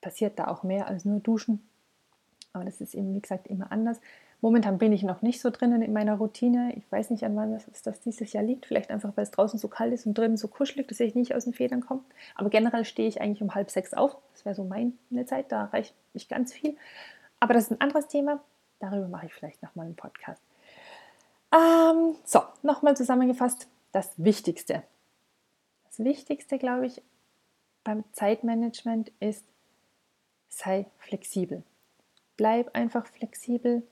passiert 0.00 0.38
da 0.38 0.48
auch 0.48 0.64
mehr 0.64 0.88
als 0.88 1.04
nur 1.04 1.20
Duschen. 1.20 1.62
Aber 2.52 2.64
das 2.64 2.80
ist 2.80 2.94
eben, 2.94 3.14
wie 3.14 3.20
gesagt, 3.20 3.46
immer 3.46 3.72
anders. 3.72 4.00
Momentan 4.40 4.78
bin 4.78 4.92
ich 4.92 5.04
noch 5.04 5.22
nicht 5.22 5.40
so 5.40 5.50
drinnen 5.50 5.82
in 5.82 5.92
meiner 5.92 6.16
Routine. 6.16 6.72
Ich 6.76 6.90
weiß 6.90 7.10
nicht, 7.10 7.24
an 7.24 7.36
wann 7.36 7.52
das, 7.52 7.64
das 7.82 8.00
dieses 8.00 8.32
Jahr 8.32 8.42
liegt. 8.42 8.66
Vielleicht 8.66 8.90
einfach, 8.90 9.16
weil 9.16 9.22
es 9.22 9.30
draußen 9.30 9.58
so 9.58 9.68
kalt 9.68 9.92
ist 9.92 10.04
und 10.04 10.18
drinnen 10.18 10.36
so 10.36 10.48
kuschelig, 10.48 10.88
dass 10.88 11.00
ich 11.00 11.14
nicht 11.14 11.34
aus 11.34 11.44
den 11.44 11.54
Federn 11.54 11.80
komme. 11.80 12.02
Aber 12.34 12.50
generell 12.50 12.84
stehe 12.84 13.08
ich 13.08 13.20
eigentlich 13.20 13.42
um 13.42 13.54
halb 13.54 13.70
sechs 13.70 13.94
auf. 13.94 14.16
Das 14.32 14.44
wäre 14.44 14.54
so 14.54 14.64
meine 14.64 15.26
Zeit. 15.26 15.52
Da 15.52 15.66
reicht 15.66 15.94
mich 16.12 16.28
ganz 16.28 16.52
viel. 16.52 16.76
Aber 17.38 17.54
das 17.54 17.64
ist 17.64 17.70
ein 17.70 17.80
anderes 17.80 18.08
Thema. 18.08 18.42
Darüber 18.80 19.06
mache 19.06 19.26
ich 19.26 19.34
vielleicht 19.34 19.62
nochmal 19.62 19.86
einen 19.86 19.94
Podcast. 19.94 20.42
Ähm, 21.52 22.16
so, 22.24 22.40
nochmal 22.62 22.96
zusammengefasst. 22.96 23.68
Das 23.92 24.10
Wichtigste. 24.16 24.82
Das 25.84 26.00
Wichtigste, 26.00 26.58
glaube 26.58 26.86
ich, 26.86 27.00
beim 27.84 28.02
Zeitmanagement 28.12 29.12
ist, 29.20 29.44
sei 30.48 30.86
flexibel. 30.98 31.62
Bleib 32.36 32.74
einfach 32.74 33.06
flexibel 33.06 33.82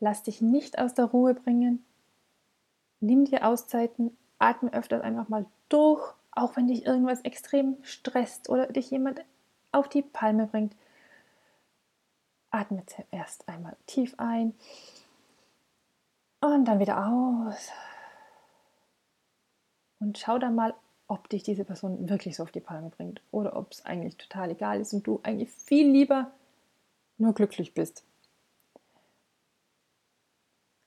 Lass 0.00 0.22
dich 0.22 0.40
nicht 0.40 0.78
aus 0.78 0.94
der 0.94 1.04
Ruhe 1.04 1.34
bringen. 1.34 1.84
Nimm 3.00 3.26
dir 3.26 3.46
Auszeiten, 3.46 4.16
atme 4.38 4.72
öfters 4.72 5.02
einfach 5.02 5.28
mal 5.28 5.44
durch, 5.68 6.14
auch 6.32 6.56
wenn 6.56 6.68
dich 6.68 6.86
irgendwas 6.86 7.20
extrem 7.20 7.76
stresst 7.82 8.48
oder 8.48 8.66
dich 8.66 8.90
jemand 8.90 9.22
auf 9.72 9.88
die 9.88 10.02
Palme 10.02 10.46
bringt. 10.46 10.74
Atme 12.50 12.82
zuerst 12.86 13.46
einmal 13.46 13.76
tief 13.86 14.14
ein 14.16 14.54
und 16.40 16.64
dann 16.64 16.80
wieder 16.80 17.06
aus. 17.06 17.70
Und 20.00 20.18
schau 20.18 20.38
dann 20.38 20.54
mal, 20.54 20.74
ob 21.08 21.28
dich 21.28 21.42
diese 21.42 21.64
Person 21.64 22.08
wirklich 22.08 22.36
so 22.36 22.42
auf 22.42 22.52
die 22.52 22.60
Palme 22.60 22.88
bringt 22.88 23.20
oder 23.30 23.54
ob 23.54 23.72
es 23.72 23.84
eigentlich 23.84 24.16
total 24.16 24.50
egal 24.50 24.80
ist 24.80 24.94
und 24.94 25.06
du 25.06 25.20
eigentlich 25.22 25.50
viel 25.50 25.90
lieber 25.90 26.32
nur 27.20 27.34
glücklich 27.34 27.74
bist 27.74 28.04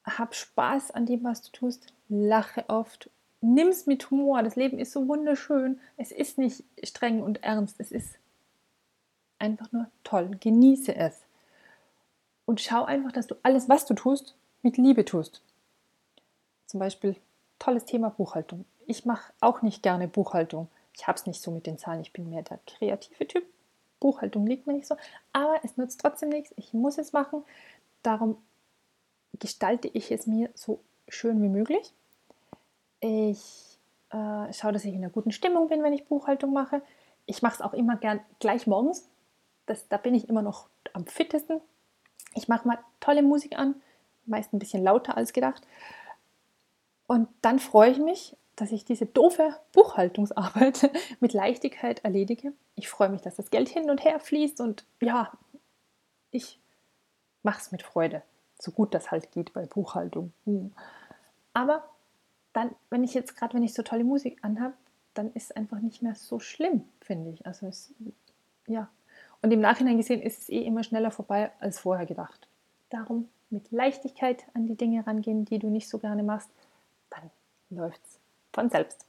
hab 0.06 0.36
Spaß 0.36 0.92
an 0.92 1.06
dem, 1.06 1.24
was 1.24 1.42
du 1.42 1.52
tust, 1.52 1.88
lache 2.10 2.66
oft, 2.68 3.10
nimm 3.42 3.70
es 3.70 3.86
mit 3.86 4.10
Humor. 4.12 4.44
Das 4.44 4.56
Leben 4.56 4.80
ist 4.80 4.92
so 4.92 5.08
wunderschön. 5.08 5.80
Es 5.98 6.12
ist 6.12 6.38
nicht 6.38 6.64
streng 6.84 7.22
und 7.22 7.44
ernst, 7.44 7.80
es 7.80 7.92
ist 7.92 8.18
einfach 9.40 9.72
nur 9.72 9.88
toll. 10.04 10.32
Genieße 10.40 10.96
es. 10.96 11.22
Und 12.46 12.60
schau 12.62 12.84
einfach, 12.84 13.12
dass 13.12 13.28
du 13.28 13.36
alles, 13.44 13.70
was 13.70 13.86
du 13.86 13.94
tust, 13.94 14.36
mit 14.62 14.78
Liebe 14.78 15.06
tust. 15.06 15.42
Zum 16.66 16.80
Beispiel 16.80 17.16
tolles 17.60 17.86
Thema 17.86 18.10
Buchhaltung. 18.10 18.66
Ich 18.86 19.06
mache 19.06 19.32
auch 19.40 19.62
nicht 19.62 19.82
gerne 19.82 20.08
Buchhaltung. 20.08 20.68
Ich 20.94 21.08
habe 21.08 21.18
es 21.18 21.26
nicht 21.26 21.42
so 21.42 21.52
mit 21.52 21.66
den 21.66 21.78
Zahlen. 21.78 22.02
Ich 22.02 22.12
bin 22.12 22.30
mehr 22.30 22.44
der 22.44 22.60
kreative 22.68 23.28
Typ. 23.28 23.46
Buchhaltung 24.04 24.46
liegt 24.46 24.68
mir 24.68 24.74
nicht 24.74 24.86
so. 24.86 24.98
Aber 25.32 25.56
es 25.64 25.78
nutzt 25.78 26.02
trotzdem 26.02 26.30
nichts. 26.30 26.54
Ich 26.58 26.74
muss 26.74 26.98
es 26.98 27.14
machen. 27.14 27.44
Darum 28.04 28.36
gestalte 29.40 29.88
ich 29.88 30.12
es 30.12 30.28
mir 30.28 30.50
so 30.54 30.82
schön 31.08 31.42
wie 31.42 31.48
möglich. 31.48 31.94
Ich 33.00 33.80
äh, 34.10 34.54
schaue, 34.54 34.74
dass 34.74 34.84
ich 34.84 34.94
in 34.94 35.00
einer 35.00 35.10
guten 35.10 35.32
Stimmung 35.32 35.70
bin, 35.70 35.82
wenn 35.84 35.94
ich 35.94 36.06
Buchhaltung 36.06 36.52
mache. 36.52 36.82
Ich 37.26 37.42
mache 37.42 37.56
es 37.56 37.62
auch 37.62 37.74
immer 37.74 37.96
gern 37.96 38.20
gleich 38.40 38.68
morgens. 38.68 39.08
Das, 39.66 39.88
da 39.88 39.96
bin 39.96 40.14
ich 40.14 40.28
immer 40.28 40.42
noch 40.42 40.68
am 40.92 41.06
fittesten. 41.06 41.62
Ich 42.36 42.50
mache 42.50 42.68
mal 42.68 42.80
tolle 43.00 43.24
Musik 43.24 43.58
an, 43.58 43.76
meist 44.26 44.54
ein 44.54 44.60
bisschen 44.60 44.84
lauter 44.84 45.16
als 45.16 45.32
gedacht. 45.32 45.66
Und 47.08 47.30
dann 47.42 47.60
freue 47.60 47.92
ich 47.92 48.00
mich, 48.00 48.36
dass 48.64 48.72
ich 48.72 48.86
diese 48.86 49.06
doofe 49.06 49.58
Buchhaltungsarbeit 49.74 50.90
mit 51.20 51.34
Leichtigkeit 51.34 52.02
erledige. 52.06 52.54
Ich 52.76 52.88
freue 52.88 53.10
mich, 53.10 53.20
dass 53.20 53.36
das 53.36 53.50
Geld 53.50 53.68
hin 53.68 53.90
und 53.90 54.06
her 54.06 54.22
fließt 54.22 54.62
und 54.62 54.86
ja, 55.02 55.34
ich 56.32 56.62
mache 57.42 57.60
es 57.60 57.74
mit 57.74 57.84
Freude 57.84 58.24
so 58.58 58.72
gut 58.72 58.94
das 58.94 59.12
halt 59.12 59.34
geht 59.34 59.52
bei 59.52 59.66
Buchhaltung. 59.66 60.32
Hm. 60.46 60.72
Aber 61.52 61.84
dann, 62.54 62.74
wenn 62.90 63.04
ich 63.04 63.14
jetzt 63.14 63.36
gerade, 63.36 63.54
wenn 63.56 63.64
ich 63.64 63.74
so 63.74 63.84
tolle 63.84 64.06
Musik 64.06 64.40
anhabe, 64.44 64.76
dann 65.14 65.34
ist 65.34 65.52
es 65.52 65.52
einfach 65.52 65.82
nicht 65.82 66.02
mehr 66.02 66.16
so 66.16 66.40
schlimm, 66.40 66.86
finde 67.02 67.32
ich. 67.32 67.46
Also 67.46 67.68
es, 67.68 67.94
ja. 68.66 68.90
Und 69.42 69.52
im 69.52 69.60
Nachhinein 69.60 69.98
gesehen 69.98 70.22
ist 70.22 70.44
es 70.44 70.48
eh 70.48 70.62
immer 70.62 70.86
schneller 70.86 71.12
vorbei 71.12 71.52
als 71.60 71.80
vorher 71.80 72.06
gedacht. 72.06 72.48
Darum 72.90 73.28
mit 73.50 73.74
Leichtigkeit 73.74 74.46
an 74.54 74.68
die 74.68 74.78
Dinge 74.78 75.06
rangehen, 75.06 75.44
die 75.44 75.60
du 75.60 75.68
nicht 75.68 75.90
so 75.90 76.00
gerne 76.00 76.24
machst, 76.24 76.50
dann 77.10 77.30
läuft 77.70 78.02
es 78.06 78.23
von 78.54 78.70
selbst. 78.70 79.06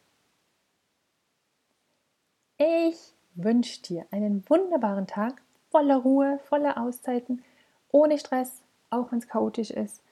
Ich 2.57 3.14
wünsche 3.35 3.83
dir 3.83 4.07
einen 4.11 4.48
wunderbaren 4.48 5.07
Tag 5.07 5.42
voller 5.70 5.96
Ruhe, 5.96 6.38
voller 6.44 6.80
Auszeiten, 6.80 7.42
ohne 7.90 8.18
Stress, 8.18 8.62
auch 8.90 9.11
wenn 9.11 9.18
es 9.18 9.28
chaotisch 9.28 9.70
ist. 9.70 10.02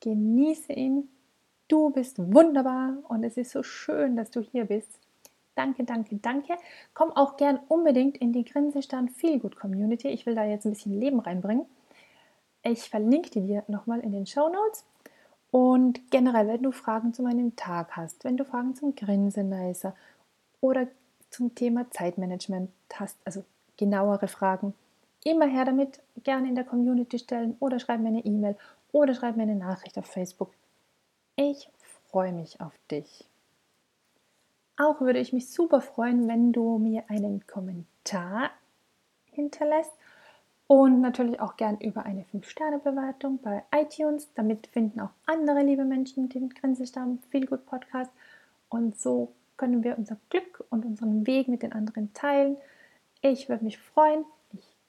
Genieße 0.00 0.72
ihn. 0.72 1.08
Du 1.68 1.90
bist 1.90 2.18
wunderbar 2.18 2.96
und 3.08 3.24
es 3.24 3.36
ist 3.36 3.52
so 3.52 3.62
schön, 3.62 4.16
dass 4.16 4.30
du 4.30 4.40
hier 4.40 4.64
bist. 4.64 4.98
Danke, 5.54 5.84
danke, 5.84 6.16
danke. 6.16 6.54
Komm 6.94 7.10
auch 7.12 7.36
gern 7.36 7.60
unbedingt 7.68 8.16
in 8.18 8.32
die 8.32 8.44
Grinsestand 8.44 9.12
Feelgood 9.12 9.56
Community. 9.56 10.08
Ich 10.08 10.24
will 10.24 10.34
da 10.34 10.44
jetzt 10.44 10.64
ein 10.64 10.72
bisschen 10.72 10.98
Leben 10.98 11.20
reinbringen. 11.20 11.66
Ich 12.62 12.88
verlinke 12.88 13.30
die 13.30 13.42
dir 13.42 13.64
nochmal 13.68 14.00
in 14.00 14.12
den 14.12 14.26
Show 14.26 14.48
Notes. 14.48 14.84
Und 15.52 16.10
generell, 16.10 16.48
wenn 16.48 16.62
du 16.62 16.72
Fragen 16.72 17.12
zu 17.12 17.22
meinem 17.22 17.54
Tag 17.56 17.94
hast, 17.94 18.24
wenn 18.24 18.38
du 18.38 18.44
Fragen 18.44 18.74
zum 18.74 18.94
Grinsenizer 18.94 19.94
oder 20.62 20.88
zum 21.28 21.54
Thema 21.54 21.90
Zeitmanagement 21.90 22.70
hast, 22.94 23.18
also 23.26 23.44
genauere 23.76 24.28
Fragen, 24.28 24.72
immer 25.24 25.46
her 25.46 25.66
damit, 25.66 26.00
gerne 26.24 26.48
in 26.48 26.54
der 26.54 26.64
Community 26.64 27.18
stellen 27.18 27.54
oder 27.60 27.78
schreib 27.78 28.00
mir 28.00 28.08
eine 28.08 28.24
E-Mail 28.24 28.56
oder 28.92 29.12
schreib 29.12 29.36
mir 29.36 29.42
eine 29.42 29.54
Nachricht 29.54 29.98
auf 29.98 30.06
Facebook. 30.06 30.54
Ich 31.36 31.68
freue 32.08 32.32
mich 32.32 32.62
auf 32.62 32.72
dich. 32.90 33.28
Auch 34.78 35.02
würde 35.02 35.18
ich 35.18 35.34
mich 35.34 35.50
super 35.50 35.82
freuen, 35.82 36.28
wenn 36.28 36.52
du 36.52 36.78
mir 36.78 37.04
einen 37.08 37.46
Kommentar 37.46 38.50
hinterlässt 39.26 39.92
und 40.72 41.02
natürlich 41.02 41.38
auch 41.38 41.58
gern 41.58 41.76
über 41.80 42.06
eine 42.06 42.24
5-Sterne-Bewertung 42.32 43.40
bei 43.42 43.62
iTunes. 43.74 44.32
Damit 44.34 44.68
finden 44.68 45.00
auch 45.00 45.10
andere 45.26 45.62
liebe 45.62 45.84
Menschen 45.84 46.30
den 46.30 46.48
Grenzestamm 46.48 47.18
Feel 47.28 47.44
Good 47.44 47.66
Podcast 47.66 48.10
und 48.70 48.98
so 48.98 49.32
können 49.58 49.84
wir 49.84 49.98
unser 49.98 50.16
Glück 50.30 50.64
und 50.70 50.86
unseren 50.86 51.26
Weg 51.26 51.48
mit 51.48 51.62
den 51.62 51.74
anderen 51.74 52.14
teilen. 52.14 52.56
Ich 53.20 53.50
würde 53.50 53.64
mich 53.64 53.76
freuen 53.76 54.24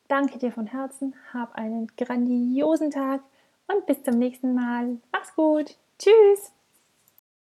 danke 0.08 0.38
dir 0.38 0.52
von 0.52 0.68
Herzen, 0.68 1.16
hab 1.34 1.56
einen 1.56 1.88
grandiosen 1.98 2.92
Tag 2.92 3.22
und 3.68 3.86
bis 3.86 4.04
zum 4.04 4.20
nächsten 4.20 4.54
Mal. 4.54 4.98
Mach's 5.12 5.36
gut. 5.36 5.76
Tschüss. 5.98 6.54